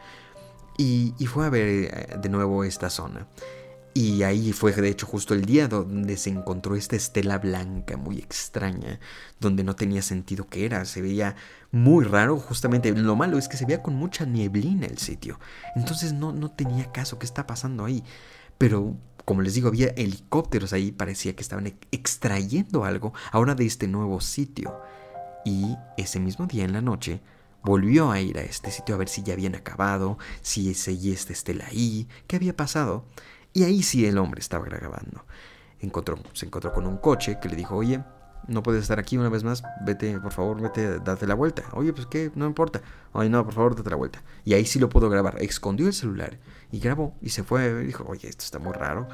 Y, 0.77 1.15
y, 1.17 1.25
fue 1.25 1.45
a 1.47 1.49
ver 1.49 1.67
eh, 1.67 2.17
de 2.21 2.29
nuevo 2.29 2.63
esta 2.63 2.89
zona. 2.89 3.27
Y 3.97 4.21
ahí 4.21 4.53
fue 4.53 4.73
de 4.73 4.89
hecho 4.89 5.07
justo 5.07 5.33
el 5.33 5.45
día 5.45 5.67
donde 5.67 6.17
se 6.17 6.29
encontró 6.29 6.75
esta 6.75 6.95
estela 6.95 7.39
blanca 7.39 7.97
muy 7.97 8.19
extraña, 8.19 8.99
donde 9.39 9.63
no 9.63 9.75
tenía 9.75 10.03
sentido 10.03 10.47
que 10.47 10.65
era, 10.65 10.85
se 10.85 11.01
veía 11.01 11.35
muy 11.71 12.05
raro, 12.05 12.37
justamente. 12.37 12.91
Lo 12.91 13.15
malo 13.15 13.39
es 13.39 13.47
que 13.47 13.57
se 13.57 13.65
veía 13.65 13.81
con 13.81 13.95
mucha 13.95 14.23
nieblina 14.27 14.85
el 14.85 14.99
sitio, 14.99 15.39
entonces 15.75 16.13
no, 16.13 16.31
no 16.31 16.51
tenía 16.51 16.91
caso. 16.91 17.17
Qué 17.17 17.25
está 17.25 17.47
pasando 17.47 17.85
ahí, 17.85 18.03
pero 18.59 18.95
como 19.27 19.41
les 19.41 19.55
digo, 19.55 19.67
había 19.67 19.89
helicópteros 19.89 20.71
ahí, 20.71 20.93
parecía 20.93 21.35
que 21.35 21.41
estaban 21.41 21.77
extrayendo 21.91 22.85
algo 22.85 23.11
ahora 23.33 23.55
de 23.55 23.65
este 23.65 23.85
nuevo 23.89 24.21
sitio. 24.21 24.79
Y 25.43 25.75
ese 25.97 26.21
mismo 26.21 26.47
día 26.47 26.63
en 26.63 26.71
la 26.71 26.79
noche 26.79 27.19
volvió 27.61 28.09
a 28.09 28.21
ir 28.21 28.37
a 28.37 28.43
este 28.43 28.71
sitio 28.71 28.95
a 28.95 28.97
ver 28.97 29.09
si 29.09 29.23
ya 29.23 29.33
habían 29.33 29.55
acabado, 29.55 30.17
si 30.41 30.73
seguía 30.75 31.13
esta 31.13 31.33
estela 31.33 31.65
ahí, 31.65 32.07
qué 32.25 32.37
había 32.37 32.55
pasado. 32.55 33.03
Y 33.51 33.65
ahí 33.65 33.83
sí 33.83 34.05
el 34.05 34.17
hombre 34.17 34.39
estaba 34.39 34.63
grabando. 34.63 35.25
Encontró, 35.81 36.17
se 36.31 36.45
encontró 36.45 36.71
con 36.71 36.87
un 36.87 36.95
coche 36.95 37.37
que 37.41 37.49
le 37.49 37.57
dijo, 37.57 37.75
oye, 37.75 38.01
no 38.47 38.63
puedes 38.63 38.83
estar 38.83 38.99
aquí 38.99 39.17
una 39.17 39.29
vez 39.29 39.43
más, 39.43 39.63
vete, 39.81 40.19
por 40.19 40.31
favor, 40.31 40.61
vete, 40.61 40.99
date 40.99 41.27
la 41.27 41.35
vuelta. 41.35 41.63
Oye, 41.73 41.93
pues 41.93 42.07
qué, 42.07 42.31
no 42.35 42.45
importa. 42.45 42.81
Oye, 43.13 43.29
no, 43.29 43.43
por 43.43 43.53
favor, 43.53 43.75
date 43.75 43.89
la 43.89 43.95
vuelta. 43.95 44.23
Y 44.45 44.53
ahí 44.53 44.65
sí 44.65 44.79
lo 44.79 44.89
puedo 44.89 45.09
grabar. 45.09 45.41
Escondió 45.41 45.87
el 45.87 45.93
celular 45.93 46.39
y 46.71 46.79
grabó 46.79 47.15
y 47.21 47.29
se 47.29 47.43
fue. 47.43 47.81
Y 47.83 47.87
dijo, 47.87 48.05
oye, 48.07 48.27
esto 48.29 48.43
está 48.43 48.59
muy 48.59 48.73
raro. 48.73 49.07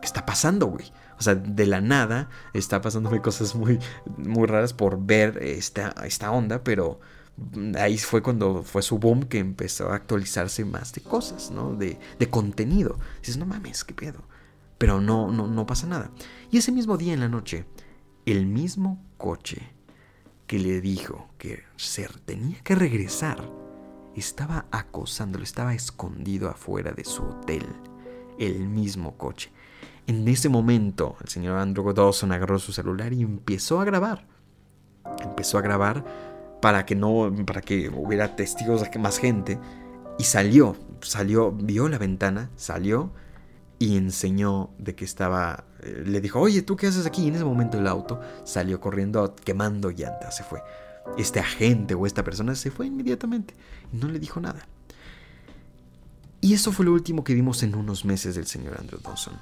¿Qué 0.00 0.06
está 0.06 0.24
pasando, 0.24 0.66
güey? 0.66 0.90
O 1.18 1.22
sea, 1.22 1.34
de 1.34 1.66
la 1.66 1.80
nada 1.80 2.28
está 2.54 2.80
pasándome 2.80 3.20
cosas 3.22 3.54
muy, 3.54 3.78
muy 4.16 4.46
raras 4.46 4.72
por 4.72 5.04
ver 5.04 5.38
esta, 5.42 5.94
esta 6.04 6.30
onda, 6.30 6.62
pero 6.62 7.00
ahí 7.78 7.98
fue 7.98 8.22
cuando 8.22 8.62
fue 8.62 8.82
su 8.82 8.98
boom 8.98 9.24
que 9.24 9.38
empezó 9.38 9.90
a 9.90 9.96
actualizarse 9.96 10.64
más 10.64 10.92
de 10.92 11.02
cosas, 11.02 11.50
¿no? 11.50 11.74
De, 11.74 11.98
de 12.18 12.30
contenido. 12.30 12.98
Dices, 13.20 13.36
no 13.36 13.46
mames, 13.46 13.84
qué 13.84 13.94
pedo. 13.94 14.22
Pero 14.78 15.00
no, 15.00 15.30
no, 15.30 15.46
no 15.46 15.66
pasa 15.66 15.86
nada. 15.86 16.10
Y 16.50 16.58
ese 16.58 16.72
mismo 16.72 16.96
día 16.96 17.12
en 17.12 17.20
la 17.20 17.28
noche, 17.28 17.64
el 18.32 18.46
mismo 18.46 19.02
coche 19.16 19.62
que 20.46 20.58
le 20.58 20.80
dijo 20.80 21.28
que 21.38 21.62
Ser 21.76 22.18
tenía 22.20 22.60
que 22.62 22.74
regresar 22.74 23.38
estaba 24.14 24.66
acosándolo, 24.70 25.44
estaba 25.44 25.74
escondido 25.74 26.48
afuera 26.48 26.92
de 26.92 27.04
su 27.04 27.22
hotel. 27.22 27.64
El 28.38 28.68
mismo 28.68 29.16
coche. 29.16 29.50
En 30.06 30.26
ese 30.28 30.48
momento, 30.48 31.16
el 31.22 31.28
señor 31.28 31.58
Andrew 31.58 31.92
Dawson 31.92 32.32
agarró 32.32 32.58
su 32.58 32.72
celular 32.72 33.12
y 33.12 33.22
empezó 33.22 33.80
a 33.80 33.84
grabar. 33.84 34.26
Empezó 35.22 35.58
a 35.58 35.62
grabar 35.62 36.04
para 36.60 36.84
que 36.84 36.94
no, 36.94 37.32
para 37.46 37.60
que 37.60 37.88
hubiera 37.88 38.36
testigos 38.36 38.82
más 38.98 39.18
gente. 39.18 39.58
Y 40.18 40.24
salió, 40.24 40.76
salió, 41.00 41.52
vio 41.52 41.88
la 41.88 41.98
ventana, 41.98 42.50
salió 42.56 43.12
y 43.78 43.96
enseñó 43.96 44.70
de 44.78 44.94
que 44.94 45.04
estaba, 45.04 45.64
le 45.82 46.20
dijo, 46.20 46.40
oye, 46.40 46.62
¿tú 46.62 46.76
qué 46.76 46.88
haces 46.88 47.06
aquí? 47.06 47.24
Y 47.24 47.28
en 47.28 47.36
ese 47.36 47.44
momento 47.44 47.78
el 47.78 47.86
auto 47.86 48.20
salió 48.44 48.80
corriendo 48.80 49.34
quemando 49.36 49.90
llantas, 49.90 50.36
se 50.36 50.44
fue. 50.44 50.62
Este 51.16 51.40
agente 51.40 51.94
o 51.94 52.06
esta 52.06 52.24
persona 52.24 52.54
se 52.54 52.70
fue 52.70 52.86
inmediatamente 52.86 53.54
y 53.92 53.96
no 53.96 54.08
le 54.08 54.18
dijo 54.18 54.40
nada. 54.40 54.66
Y 56.40 56.54
eso 56.54 56.70
fue 56.72 56.84
lo 56.84 56.92
último 56.92 57.24
que 57.24 57.34
vimos 57.34 57.62
en 57.62 57.74
unos 57.74 58.04
meses 58.04 58.34
del 58.34 58.46
señor 58.46 58.76
Andrew 58.78 59.00
Dawson. 59.00 59.34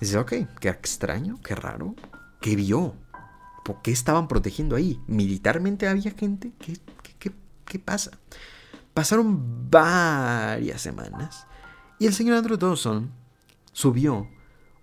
Dice, 0.00 0.16
ok, 0.18 0.32
qué 0.60 0.68
extraño, 0.68 1.40
qué 1.42 1.54
raro, 1.54 1.94
¿qué 2.40 2.54
vio? 2.54 2.94
¿Por 3.64 3.82
qué 3.82 3.90
estaban 3.90 4.28
protegiendo 4.28 4.76
ahí? 4.76 5.00
¿Militarmente 5.08 5.88
había 5.88 6.12
gente? 6.12 6.52
¿Qué, 6.58 6.76
qué, 7.18 7.32
qué 7.64 7.78
pasa? 7.78 8.12
Pasaron 8.94 9.70
varias 9.70 10.80
semanas 10.80 11.46
y 11.98 12.06
el 12.06 12.14
señor 12.14 12.36
Andrew 12.36 12.56
Dawson 12.56 13.10
subió 13.72 14.28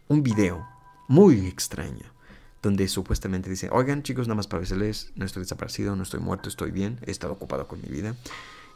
un 0.08 0.22
video 0.22 0.73
muy 1.08 1.48
extraño 1.48 2.14
donde 2.64 2.88
supuestamente 2.88 3.50
dice, 3.50 3.70
oigan 3.72 4.04
chicos, 4.04 4.28
nada 4.28 4.36
más 4.36 4.48
para 4.48 4.60
avisarles, 4.60 5.12
no 5.16 5.26
estoy 5.26 5.44
desaparecido, 5.44 5.98
no 5.98 6.04
estoy 6.04 6.22
muerto, 6.22 6.48
estoy 6.48 6.72
bien, 6.72 6.98
he 7.06 7.12
estado 7.12 7.34
ocupado 7.34 7.68
con 7.68 7.82
mi 7.82 7.90
vida. 7.90 8.16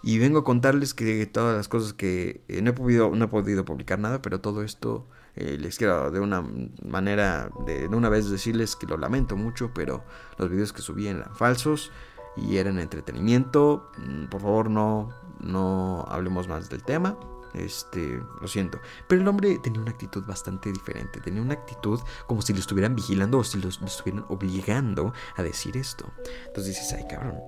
Y 0.04 0.20
vengo 0.20 0.40
a 0.40 0.44
contarles 0.44 0.94
que 0.94 1.26
todas 1.26 1.56
las 1.56 1.68
cosas 1.70 1.94
que 1.94 2.42
eh, 2.50 2.62
no, 2.62 2.72
he 2.72 2.74
podido, 2.74 3.10
no 3.16 3.26
he 3.26 3.28
podido 3.30 3.63
publicar 3.66 3.98
nada, 3.98 4.22
pero 4.22 4.42
todo 4.42 4.62
esto 4.62 5.08
eh, 5.36 5.58
les 5.60 5.78
quiero 5.78 6.12
de 6.12 6.20
una 6.20 6.46
manera, 6.86 7.50
de, 7.66 7.88
de, 7.88 7.96
una 7.96 8.10
vez 8.10 8.30
decirles 8.30 8.76
que 8.76 8.88
lo 8.88 8.98
lamento 8.98 9.38
mucho, 9.38 9.72
pero 9.74 10.04
los 10.38 10.50
videos 10.50 10.74
que 10.74 10.82
subí 10.82 11.08
eran 11.08 11.34
falsos 11.36 11.92
y 12.36 12.58
eran 12.58 12.80
entretenimiento. 12.80 13.90
Mm, 13.98 14.26
por 14.26 14.42
favor, 14.42 14.70
no, 14.70 15.13
no 15.40 16.06
hablemos 16.10 16.48
más 16.48 16.70
del 16.70 16.84
tema. 16.84 17.18
Este, 17.58 18.22
lo 18.41 18.48
siento. 18.48 18.80
Pero 19.08 19.22
el 19.22 19.28
hombre 19.28 19.58
tenía 19.60 19.82
una 19.82 19.91
actitud 19.91 20.24
bastante 20.26 20.72
diferente. 20.72 21.20
Tenía 21.22 21.41
una 21.41 21.54
actitud 21.54 22.00
como 22.28 22.41
si 22.41 22.54
lo 22.54 22.60
estuvieran 22.60 22.96
vigilando 22.96 23.39
o 23.39 23.43
si 23.43 23.60
lo, 23.60 23.70
estuvieran 23.70 24.26
obligando 24.30 25.13
a 25.36 25.43
decir 25.43 25.78
esto. 25.78 26.12
Entonces 26.48 26.76
dices, 26.76 26.93
ay 26.93 27.06
cabrón. 27.08 27.39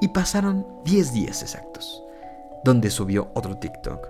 Y 0.00 0.08
pasaron 0.08 0.66
10 0.84 1.12
días 1.12 1.42
exactos. 1.42 2.02
Donde 2.64 2.90
subió 2.90 3.30
otro 3.34 3.56
TikTok. 3.56 4.08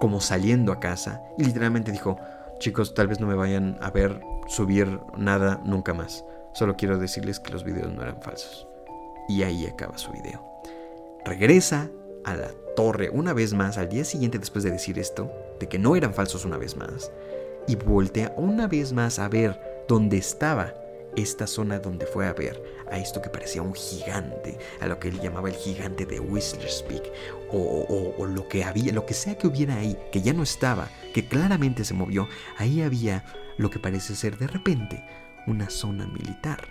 Como 0.00 0.20
saliendo 0.20 0.72
a 0.72 0.80
casa. 0.80 1.22
Y 1.38 1.44
literalmente 1.44 1.92
dijo, 1.92 2.16
chicos, 2.58 2.94
tal 2.94 3.08
vez 3.08 3.20
no 3.20 3.26
me 3.26 3.34
vayan 3.34 3.78
a 3.80 3.90
ver 3.90 4.20
subir 4.48 5.00
nada 5.16 5.60
nunca 5.64 5.92
más. 5.92 6.24
Solo 6.54 6.76
quiero 6.76 6.98
decirles 6.98 7.40
que 7.40 7.52
los 7.52 7.64
videos 7.64 7.92
no 7.92 8.02
eran 8.02 8.22
falsos. 8.22 8.66
Y 9.28 9.42
ahí 9.42 9.66
acaba 9.66 9.98
su 9.98 10.12
video. 10.12 10.42
Regresa 11.24 11.90
a 12.26 12.34
la 12.34 12.50
torre 12.74 13.08
una 13.08 13.32
vez 13.32 13.54
más 13.54 13.78
al 13.78 13.88
día 13.88 14.04
siguiente 14.04 14.38
después 14.38 14.64
de 14.64 14.72
decir 14.72 14.98
esto, 14.98 15.32
de 15.58 15.68
que 15.68 15.78
no 15.78 15.96
eran 15.96 16.12
falsos 16.12 16.44
una 16.44 16.58
vez 16.58 16.76
más, 16.76 17.10
y 17.66 17.76
voltea 17.76 18.34
una 18.36 18.66
vez 18.66 18.92
más 18.92 19.18
a 19.18 19.28
ver 19.28 19.58
dónde 19.88 20.18
estaba 20.18 20.74
esta 21.16 21.46
zona 21.46 21.78
donde 21.78 22.04
fue 22.04 22.26
a 22.26 22.34
ver 22.34 22.62
a 22.90 22.98
esto 22.98 23.22
que 23.22 23.30
parecía 23.30 23.62
un 23.62 23.74
gigante, 23.74 24.58
a 24.80 24.86
lo 24.86 25.00
que 25.00 25.08
él 25.08 25.20
llamaba 25.20 25.48
el 25.48 25.54
gigante 25.54 26.04
de 26.04 26.20
Whistler's 26.20 26.82
Peak, 26.82 27.10
o, 27.50 28.14
o, 28.18 28.26
lo 28.26 28.46
que 28.48 28.64
había, 28.64 28.92
lo 28.92 29.06
que 29.06 29.14
sea 29.14 29.38
que 29.38 29.46
hubiera 29.46 29.76
ahí, 29.76 29.96
que 30.12 30.20
ya 30.20 30.34
no 30.34 30.42
estaba, 30.42 30.90
que 31.14 31.26
claramente 31.26 31.84
se 31.84 31.94
movió, 31.94 32.28
ahí 32.58 32.82
había 32.82 33.24
lo 33.56 33.70
que 33.70 33.78
parece 33.78 34.14
ser 34.14 34.36
de 34.36 34.48
repente 34.48 35.02
una 35.46 35.70
zona 35.70 36.06
militar, 36.06 36.68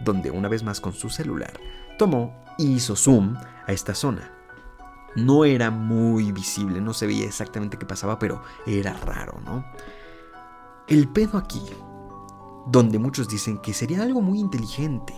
donde 0.00 0.30
una 0.30 0.48
vez 0.48 0.62
más 0.62 0.80
con 0.80 0.94
su 0.94 1.10
celular 1.10 1.52
tomó 1.98 2.44
y 2.56 2.72
hizo 2.72 2.96
zoom 2.96 3.36
a 3.66 3.72
esta 3.72 3.94
zona 3.94 4.39
no 5.16 5.44
era 5.44 5.70
muy 5.70 6.32
visible, 6.32 6.80
no 6.80 6.92
se 6.94 7.06
veía 7.06 7.26
exactamente 7.26 7.78
qué 7.78 7.86
pasaba, 7.86 8.18
pero 8.18 8.42
era 8.66 8.92
raro, 8.94 9.40
¿no? 9.44 9.64
El 10.86 11.08
pedo 11.08 11.38
aquí, 11.38 11.62
donde 12.66 12.98
muchos 12.98 13.28
dicen 13.28 13.58
que 13.58 13.74
sería 13.74 14.02
algo 14.02 14.20
muy 14.20 14.38
inteligente 14.40 15.14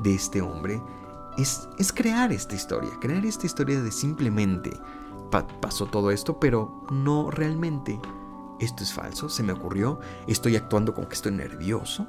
de 0.00 0.14
este 0.14 0.40
hombre, 0.40 0.80
es, 1.36 1.68
es 1.78 1.92
crear 1.92 2.32
esta 2.32 2.54
historia, 2.54 2.90
crear 3.00 3.24
esta 3.24 3.46
historia 3.46 3.80
de 3.80 3.92
simplemente 3.92 4.70
pasó 5.60 5.86
todo 5.86 6.10
esto, 6.10 6.38
pero 6.40 6.84
no 6.90 7.30
realmente. 7.30 8.00
Esto 8.60 8.82
es 8.82 8.92
falso, 8.92 9.28
se 9.28 9.44
me 9.44 9.52
ocurrió, 9.52 10.00
estoy 10.26 10.56
actuando 10.56 10.92
como 10.92 11.08
que 11.08 11.14
estoy 11.14 11.30
nervioso, 11.30 12.08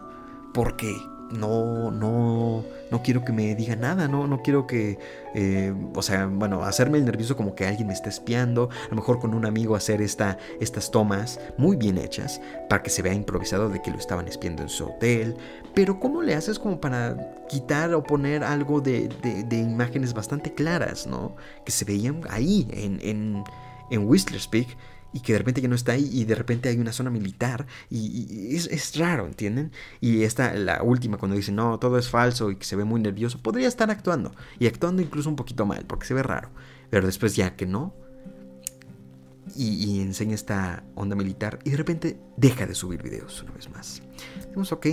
porque 0.51 0.99
no, 1.31 1.91
no, 1.91 2.63
no 2.91 3.03
quiero 3.03 3.23
que 3.23 3.31
me 3.31 3.55
diga 3.55 3.75
nada, 3.75 4.07
no, 4.07 4.27
no 4.27 4.41
quiero 4.41 4.67
que, 4.67 4.97
eh, 5.35 5.73
o 5.95 6.01
sea, 6.01 6.25
bueno, 6.25 6.63
hacerme 6.63 6.97
el 6.97 7.05
nervioso 7.05 7.35
como 7.35 7.55
que 7.55 7.65
alguien 7.65 7.87
me 7.87 7.93
está 7.93 8.09
espiando, 8.09 8.69
a 8.85 8.89
lo 8.89 8.95
mejor 8.95 9.19
con 9.19 9.33
un 9.33 9.45
amigo 9.45 9.75
hacer 9.75 10.01
esta, 10.01 10.37
estas 10.59 10.91
tomas 10.91 11.39
muy 11.57 11.77
bien 11.77 11.97
hechas 11.97 12.41
para 12.67 12.81
que 12.83 12.89
se 12.89 13.01
vea 13.01 13.13
improvisado 13.13 13.69
de 13.69 13.81
que 13.81 13.91
lo 13.91 13.97
estaban 13.97 14.27
espiando 14.27 14.63
en 14.63 14.69
su 14.69 14.85
hotel, 14.85 15.35
pero 15.73 15.99
¿cómo 15.99 16.21
le 16.21 16.35
haces 16.35 16.59
como 16.59 16.79
para 16.81 17.45
quitar 17.47 17.93
o 17.93 18.03
poner 18.03 18.43
algo 18.43 18.81
de, 18.81 19.07
de, 19.07 19.57
imágenes 19.57 20.13
bastante 20.13 20.53
claras, 20.53 21.07
¿no? 21.07 21.35
Que 21.65 21.71
se 21.71 21.85
veían 21.85 22.21
ahí 22.29 22.67
en, 22.71 22.99
en, 23.01 23.43
en 23.89 24.07
Whistler's 24.07 24.47
Peak 24.47 24.77
y 25.13 25.21
que 25.21 25.33
de 25.33 25.39
repente 25.39 25.61
ya 25.61 25.67
no 25.67 25.75
está 25.75 25.93
ahí 25.93 26.09
y 26.11 26.25
de 26.25 26.35
repente 26.35 26.69
hay 26.69 26.77
una 26.77 26.93
zona 26.93 27.09
militar 27.09 27.65
y, 27.89 28.55
es, 28.55 28.97
raro, 28.97 29.25
¿entienden? 29.25 29.71
Y 30.01 30.23
esta, 30.23 30.53
la 30.53 30.83
última, 30.83 31.17
cuando 31.17 31.35
dice, 31.35 31.51
no, 31.51 31.79
todo 31.79 31.97
es 31.97 32.09
falso 32.09 32.51
y 32.51 32.55
que 32.55 32.65
se 32.65 32.75
ve 32.75 32.83
muy 32.83 33.01
nervioso, 33.01 33.41
podría 33.41 33.67
estar 33.67 33.89
actuando 33.91 34.33
y 34.59 34.67
actuando 34.67 35.01
incluso 35.01 35.29
un 35.29 35.35
poquito 35.35 35.65
mal 35.65 35.85
porque 35.85 36.05
se 36.05 36.13
ve 36.13 36.23
raro, 36.23 36.49
pero 36.89 37.05
después 37.05 37.35
ya 37.35 37.55
que 37.55 37.65
no 37.65 37.93
y, 39.55 40.01
enseña 40.01 40.35
esta 40.35 40.83
onda 40.95 41.15
militar 41.15 41.59
y 41.63 41.71
de 41.71 41.77
repente 41.77 42.19
deja 42.37 42.65
de 42.65 42.75
subir 42.75 43.01
videos 43.01 43.41
una 43.43 43.53
vez 43.53 43.69
más. 43.69 44.01
Decimos, 44.45 44.71
ok, 44.71 44.87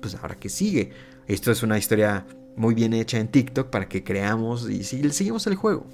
pues 0.00 0.14
ahora 0.14 0.36
que 0.36 0.48
sigue. 0.48 0.92
Esto 1.26 1.52
es 1.52 1.62
una 1.62 1.78
historia 1.78 2.26
muy 2.56 2.74
bien 2.74 2.92
hecha 2.92 3.18
en 3.18 3.28
TikTok 3.28 3.68
para 3.70 3.88
que 3.88 4.02
creamos 4.02 4.68
y 4.68 4.84
seguimos 4.84 5.46
el 5.46 5.54
juego. 5.54 5.86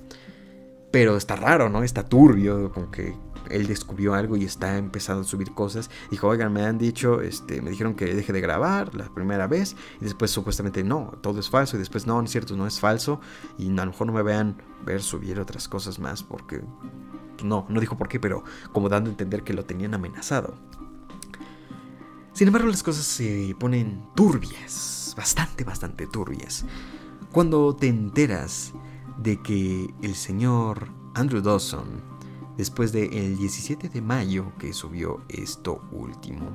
Pero 0.90 1.16
está 1.16 1.36
raro, 1.36 1.68
¿no? 1.68 1.82
Está 1.82 2.04
turbio, 2.04 2.72
como 2.72 2.90
que 2.90 3.14
él 3.50 3.66
descubrió 3.66 4.14
algo 4.14 4.36
y 4.36 4.44
está 4.44 4.76
empezando 4.78 5.22
a 5.22 5.24
subir 5.24 5.52
cosas. 5.52 5.90
Dijo, 6.10 6.28
oigan, 6.28 6.52
me 6.52 6.64
han 6.64 6.78
dicho, 6.78 7.20
este, 7.20 7.62
me 7.62 7.70
dijeron 7.70 7.94
que 7.94 8.14
deje 8.14 8.32
de 8.32 8.40
grabar 8.40 8.94
la 8.94 9.12
primera 9.12 9.46
vez 9.46 9.76
y 10.00 10.04
después 10.04 10.30
supuestamente 10.30 10.84
no, 10.84 11.12
todo 11.20 11.40
es 11.40 11.50
falso 11.50 11.76
y 11.76 11.78
después 11.78 12.06
no, 12.06 12.18
no 12.18 12.24
es 12.24 12.30
cierto, 12.30 12.56
no 12.56 12.66
es 12.66 12.80
falso 12.80 13.20
y 13.58 13.66
a 13.70 13.84
lo 13.84 13.86
mejor 13.86 14.06
no 14.06 14.12
me 14.12 14.22
vean 14.22 14.56
ver 14.84 15.02
subir 15.02 15.40
otras 15.40 15.68
cosas 15.68 15.98
más 15.98 16.22
porque 16.22 16.62
no, 17.42 17.66
no 17.68 17.80
dijo 17.80 17.96
por 17.96 18.08
qué, 18.08 18.20
pero 18.20 18.44
como 18.72 18.88
dando 18.88 19.10
a 19.10 19.12
entender 19.12 19.42
que 19.42 19.52
lo 19.52 19.64
tenían 19.64 19.94
amenazado. 19.94 20.54
Sin 22.32 22.48
embargo, 22.48 22.68
las 22.68 22.82
cosas 22.82 23.06
se 23.06 23.56
ponen 23.58 24.04
turbias, 24.14 25.14
bastante, 25.16 25.64
bastante 25.64 26.06
turbias, 26.06 26.66
cuando 27.32 27.74
te 27.74 27.88
enteras 27.88 28.74
de 29.16 29.40
que 29.40 29.94
el 30.02 30.14
señor 30.14 30.88
Andrew 31.14 31.40
Dawson 31.40 32.15
después 32.56 32.92
del 32.92 33.12
el 33.12 33.36
17 33.36 33.88
de 33.88 34.00
mayo 34.00 34.52
que 34.58 34.72
subió 34.72 35.22
esto 35.28 35.82
último, 35.92 36.50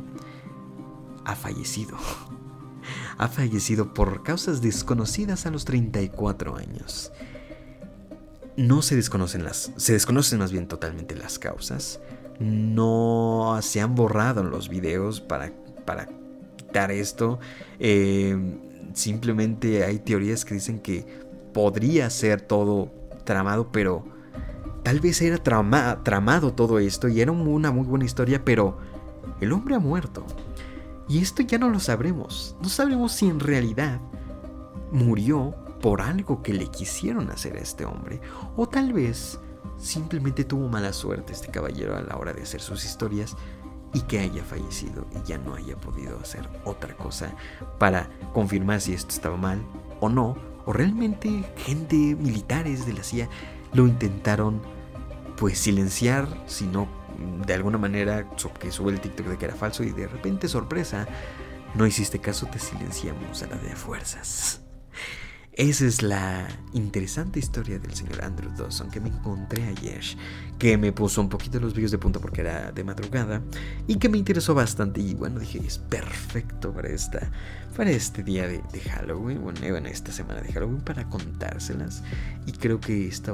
ha 1.26 1.36
fallecido. 1.36 1.98
ha 3.18 3.28
fallecido 3.28 3.94
por 3.94 4.24
causas 4.24 4.62
desconocidas 4.62 5.46
a 5.46 5.52
los 5.52 5.66
34 5.66 6.56
años. 6.56 7.12
No 8.58 8.82
se 8.82 8.96
desconocen 8.96 9.44
las, 9.44 9.72
se 9.78 9.94
desconocen 9.94 10.40
más 10.40 10.52
bien 10.52 10.68
totalmente 10.68 11.16
las 11.16 11.40
causas. 11.40 12.00
No 12.40 13.58
se 13.62 13.82
han 13.82 13.96
borrado 13.96 14.44
los 14.44 14.70
videos 14.70 15.22
para, 15.22 15.54
para 15.86 16.10
quitar 16.58 16.92
esto. 16.92 17.40
Eh, 17.80 18.36
simplemente 18.94 19.84
hay 19.84 20.00
teorías 20.00 20.44
que 20.44 20.56
dicen 20.56 20.80
que 20.80 21.06
podría 21.54 22.10
ser 22.10 22.42
todo 22.42 22.92
tramado, 23.24 23.72
pero 23.72 24.06
Tal 24.84 25.00
vez 25.00 25.22
era 25.22 25.38
tramado 25.38 26.54
todo 26.54 26.80
esto 26.80 27.08
y 27.08 27.22
era 27.22 27.32
una 27.32 27.72
muy 27.72 27.86
buena 27.86 28.06
historia, 28.06 28.44
pero 28.44 28.78
el 29.40 29.52
hombre 29.52 29.76
ha 29.76 29.80
muerto. 29.80 30.26
Y 31.08 31.20
esto 31.20 31.44
ya 31.44 31.58
no 31.58 31.70
lo 31.70 31.80
sabremos. 31.80 32.56
No 32.62 32.70
sabremos 32.70 33.12
si 33.12 33.28
en 33.28 33.40
realidad 33.40 34.00
murió 34.92 35.56
por 35.82 36.02
algo 36.02 36.42
que 36.42 36.54
le 36.54 36.68
quisieron 36.68 37.30
hacer 37.30 37.58
a 37.58 37.62
este 37.62 37.86
hombre. 37.86 38.22
O 38.56 38.68
tal 38.68 38.94
vez 38.94 39.40
simplemente 39.78 40.44
tuvo 40.44 40.68
mala 40.68 40.94
suerte 40.94 41.34
este 41.34 41.50
caballero 41.50 41.96
a 41.96 42.02
la 42.02 42.18
hora 42.18 42.34
de 42.34 42.44
hacer 42.44 42.62
sus 42.62 42.86
historias 42.86 43.36
y 43.94 44.02
que 44.02 44.20
haya 44.20 44.44
fallecido 44.44 45.06
y 45.12 45.28
ya 45.28 45.38
no 45.38 45.56
haya 45.56 45.76
podido 45.76 46.18
hacer 46.20 46.48
otra 46.64 46.96
cosa 46.96 47.36
para 47.78 48.10
confirmar 48.34 48.80
si 48.80 48.94
esto 48.94 49.10
estaba 49.10 49.38
mal 49.38 49.62
o 50.00 50.10
no. 50.10 50.36
O 50.66 50.74
realmente 50.74 51.44
gente, 51.58 51.96
militares 51.96 52.86
de 52.86 52.94
la 52.94 53.04
CIA 53.04 53.28
lo 53.74 53.88
intentaron 53.88 54.62
pues 55.38 55.58
silenciar, 55.58 56.28
sino 56.46 56.88
de 57.46 57.54
alguna 57.54 57.78
manera 57.78 58.28
que 58.60 58.72
sube 58.72 58.92
el 58.92 59.00
TikTok 59.00 59.28
de 59.28 59.38
que 59.38 59.46
era 59.46 59.56
falso 59.56 59.84
y 59.84 59.92
de 59.92 60.08
repente 60.08 60.48
sorpresa, 60.48 61.08
no 61.76 61.86
hiciste 61.86 62.20
caso, 62.20 62.48
te 62.48 62.60
silenciamos 62.60 63.42
a 63.44 63.48
la 63.48 63.58
de 63.58 63.76
fuerzas. 63.76 64.62
Esa 65.54 65.86
es 65.86 66.02
la 66.02 66.48
interesante 66.72 67.40
historia 67.40 67.78
del 67.78 67.94
señor 67.94 68.24
Andrew 68.24 68.50
Dawson 68.58 68.90
que 68.90 69.02
me 69.02 69.10
encontré 69.10 69.64
ayer, 69.66 70.02
que 70.58 70.78
me 70.78 70.94
puso 70.94 71.20
un 71.20 71.28
poquito 71.28 71.60
los 71.60 71.74
vídeos 71.74 71.92
de 71.92 71.98
punta 71.98 72.20
porque 72.20 72.40
era 72.40 72.72
de 72.72 72.84
madrugada 72.86 73.42
y 73.86 73.98
que 73.98 74.08
me 74.08 74.18
interesó 74.18 74.56
bastante 74.56 75.02
y 75.02 75.14
bueno, 75.14 75.42
dije, 75.42 75.60
es 75.60 75.78
perfecto 75.78 76.72
para, 76.74 76.88
esta, 76.88 77.30
para 77.76 77.92
este 77.92 78.24
día 78.24 78.48
de, 78.48 78.62
Halloween, 78.92 79.42
bueno, 79.42 79.60
en 79.62 79.88
esta 79.88 80.14
semana 80.14 80.40
de 80.42 80.54
Halloween 80.54 80.82
para 80.82 81.10
contárselas 81.10 82.02
y 82.46 82.54
creo 82.54 82.80
que 82.80 83.10
está, 83.10 83.34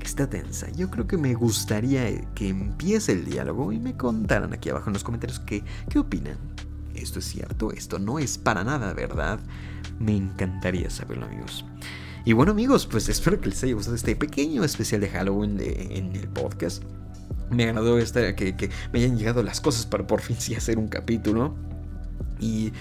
está 0.00 0.30
tensa. 0.30 0.70
Yo 0.70 0.90
creo 0.90 1.08
que 1.08 1.16
me 1.16 1.34
gustaría 1.34 2.20
que 2.34 2.50
empiece 2.50 3.12
el 3.12 3.24
diálogo 3.24 3.72
y 3.72 3.80
me 3.80 3.96
contaran 3.96 4.52
aquí 4.52 4.70
abajo 4.70 4.90
en 4.90 4.94
los 4.94 5.02
comentarios 5.02 5.40
qué, 5.40 5.64
qué 5.88 5.98
opinan. 5.98 6.38
Esto 6.94 7.18
es 7.18 7.26
cierto, 7.26 7.72
esto 7.72 7.98
no 7.98 8.18
es 8.18 8.38
para 8.38 8.64
nada 8.64 8.92
verdad. 8.92 9.40
Me 9.98 10.16
encantaría 10.16 10.90
saberlo, 10.90 11.26
amigos. 11.26 11.64
Y 12.24 12.32
bueno, 12.32 12.52
amigos, 12.52 12.86
pues 12.86 13.08
espero 13.08 13.40
que 13.40 13.48
les 13.48 13.62
haya 13.64 13.74
gustado 13.74 13.96
este 13.96 14.14
pequeño 14.14 14.62
especial 14.64 15.00
de 15.00 15.08
Halloween 15.08 15.58
en 15.60 16.14
el 16.14 16.28
podcast. 16.28 16.82
Me 17.50 17.64
agradó 17.64 17.98
esta, 17.98 18.36
que, 18.36 18.56
que, 18.56 18.70
me 18.92 19.00
hayan 19.00 19.16
llegado 19.16 19.42
las 19.42 19.60
cosas 19.60 19.86
para 19.86 20.06
por 20.06 20.20
fin 20.20 20.36
sí 20.38 20.54
hacer 20.54 20.78
un 20.78 20.88
capítulo. 20.88 21.54
Y, 22.40 22.72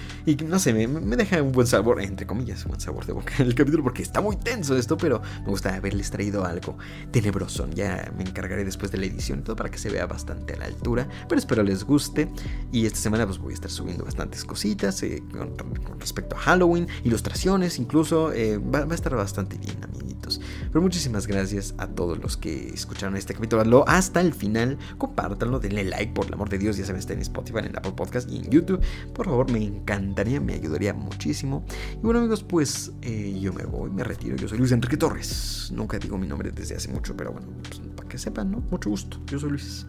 no 0.45 0.57
sé, 0.57 0.73
me, 0.73 1.15
deja 1.15 1.41
un 1.41 1.51
buen 1.51 1.67
sabor, 1.67 2.01
entre 2.01 2.25
comillas, 2.25 2.63
un 2.63 2.69
buen 2.69 2.81
sabor 2.81 3.05
de 3.05 3.13
boca 3.13 3.33
en 3.39 3.47
el 3.47 3.55
capítulo 3.55 3.83
porque 3.83 4.01
está 4.01 4.21
muy 4.21 4.37
tenso 4.37 4.77
esto, 4.77 4.97
pero 4.97 5.21
me 5.41 5.49
gusta 5.49 5.75
haberles 5.75 6.09
traído 6.11 6.45
algo 6.45 6.77
tenebroso. 7.11 7.67
Ya 7.73 8.11
me 8.17 8.23
encargaré 8.23 8.63
después 8.63 8.91
de 8.91 8.97
la 8.97 9.05
edición 9.05 9.39
y 9.39 9.41
todo 9.43 9.55
para 9.55 9.69
que 9.69 9.77
se 9.77 9.89
vea 9.89 10.05
bastante 10.05 10.53
a 10.53 10.57
la 10.57 10.65
altura, 10.65 11.07
pero 11.27 11.39
espero 11.39 11.63
les 11.63 11.83
guste. 11.83 12.29
Y 12.71 12.85
esta 12.85 12.99
semana 12.99 13.25
pues 13.25 13.37
voy 13.37 13.51
a 13.51 13.55
estar 13.55 13.71
subiendo 13.71 14.05
bastantes 14.05 14.45
cositas 14.45 15.01
eh, 15.03 15.21
con, 15.31 15.99
respecto 15.99 16.35
a 16.35 16.39
Halloween, 16.39 16.87
ilustraciones 17.03 17.79
incluso. 17.79 18.31
Eh, 18.33 18.57
va, 18.57 18.79
a 18.79 18.95
estar 18.95 19.15
bastante 19.15 19.57
bien, 19.57 19.83
amiguitos. 19.83 20.39
Pero 20.67 20.81
muchísimas 20.81 21.27
gracias 21.27 21.73
a 21.77 21.87
todos 21.87 22.17
los 22.19 22.37
que 22.37 22.69
escucharon 22.69 23.17
este 23.17 23.33
capítulo 23.33 23.83
hasta 23.87 24.21
el 24.21 24.33
final. 24.33 24.77
Compártanlo, 24.97 25.59
denle 25.59 25.83
like, 25.83 26.13
por 26.13 26.27
el 26.27 26.33
amor 26.33 26.49
de 26.49 26.57
Dios, 26.57 26.77
ya 26.77 26.85
saben, 26.85 26.99
está 26.99 27.13
en 27.13 27.21
Spotify, 27.21 27.59
en 27.59 27.77
Apple 27.77 27.93
Podcast 27.93 28.29
y 28.29 28.37
en 28.37 28.49
YouTube. 28.49 28.81
Por 29.13 29.25
favor, 29.25 29.48
me 29.49 29.63
encantaría, 29.63 30.39
me 30.39 30.53
ayudaría 30.53 30.93
muchísimo. 30.93 31.65
Y 31.93 31.99
bueno 31.99 32.19
amigos, 32.19 32.43
pues 32.43 32.91
eh, 33.01 33.37
yo 33.39 33.53
me 33.53 33.63
voy, 33.65 33.89
me 33.89 34.03
retiro. 34.03 34.35
Yo 34.35 34.47
soy 34.47 34.57
Luis 34.57 34.71
Enrique 34.71 34.97
Torres. 34.97 35.71
Nunca 35.73 35.97
digo 35.99 36.17
mi 36.17 36.27
nombre 36.27 36.51
desde 36.51 36.75
hace 36.75 36.89
mucho, 36.89 37.15
pero 37.15 37.31
bueno, 37.31 37.47
pues, 37.63 37.81
para 37.95 38.09
que 38.09 38.17
sepan, 38.17 38.51
¿no? 38.51 38.63
Mucho 38.71 38.89
gusto. 38.89 39.19
Yo 39.25 39.39
soy 39.39 39.51
Luis. 39.51 39.85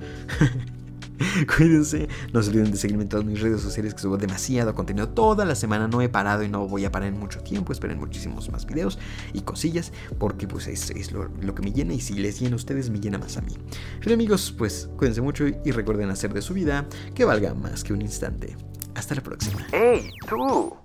Cuídense, 1.56 2.08
no 2.32 2.42
se 2.42 2.50
olviden 2.50 2.70
de 2.70 2.78
seguirme 2.78 3.02
en 3.02 3.08
todas 3.08 3.26
mis 3.26 3.40
redes 3.40 3.60
sociales 3.60 3.94
que 3.94 4.00
subo 4.00 4.16
demasiado 4.16 4.74
contenido 4.74 5.10
toda 5.10 5.44
la 5.44 5.54
semana. 5.54 5.86
No 5.86 6.00
he 6.00 6.08
parado 6.08 6.42
y 6.42 6.48
no 6.48 6.66
voy 6.66 6.84
a 6.84 6.92
parar 6.92 7.08
en 7.08 7.18
mucho 7.18 7.40
tiempo. 7.40 7.72
Esperen 7.72 7.98
muchísimos 7.98 8.50
más 8.50 8.66
videos 8.66 8.98
y 9.32 9.42
cosillas 9.42 9.92
porque 10.18 10.48
pues 10.48 10.66
es, 10.66 11.12
lo, 11.12 11.28
que 11.54 11.62
me 11.62 11.72
llena 11.72 11.92
y 11.92 12.00
si 12.00 12.14
les 12.14 12.40
llena 12.40 12.54
a 12.54 12.56
ustedes 12.56 12.90
me 12.90 13.00
llena 13.00 13.18
más 13.18 13.36
a 13.36 13.42
mí. 13.42 13.52
Pero 14.00 14.14
amigos, 14.14 14.54
pues 14.56 14.88
cuídense 14.96 15.20
mucho 15.20 15.46
y 15.46 15.70
recuerden 15.72 16.10
hacer 16.10 16.32
de 16.32 16.42
su 16.42 16.54
vida 16.54 16.86
que 17.14 17.24
valga 17.24 17.54
más 17.54 17.84
que 17.84 17.92
un 17.92 18.02
instante. 18.02 18.56
Hasta 19.00 19.14
la 19.14 19.22
próxima. 19.22 19.66
¡Hey, 19.72 20.10
tú! 20.28 20.76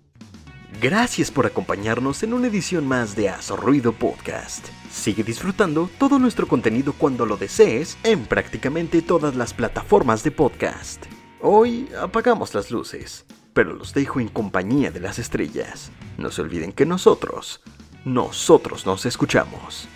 Gracias 0.81 1.29
por 1.29 1.45
acompañarnos 1.45 2.23
en 2.23 2.33
una 2.33 2.47
edición 2.47 2.87
más 2.87 3.13
de 3.13 3.27
Azo 3.27 3.57
Ruido 3.57 3.91
Podcast. 3.91 4.69
Sigue 4.89 5.21
disfrutando 5.21 5.89
todo 5.99 6.17
nuestro 6.17 6.47
contenido 6.47 6.93
cuando 6.97 7.25
lo 7.25 7.35
desees 7.35 7.97
en 8.03 8.25
prácticamente 8.25 9.01
todas 9.01 9.35
las 9.35 9.53
plataformas 9.53 10.23
de 10.23 10.31
podcast. 10.31 11.03
Hoy 11.41 11.89
apagamos 12.01 12.53
las 12.53 12.71
luces, 12.71 13.25
pero 13.53 13.73
los 13.73 13.93
dejo 13.93 14.21
en 14.21 14.29
compañía 14.29 14.91
de 14.91 15.01
las 15.01 15.19
estrellas. 15.19 15.91
No 16.17 16.31
se 16.31 16.41
olviden 16.41 16.71
que 16.71 16.85
nosotros, 16.85 17.59
nosotros 18.05 18.85
nos 18.85 19.05
escuchamos. 19.05 19.89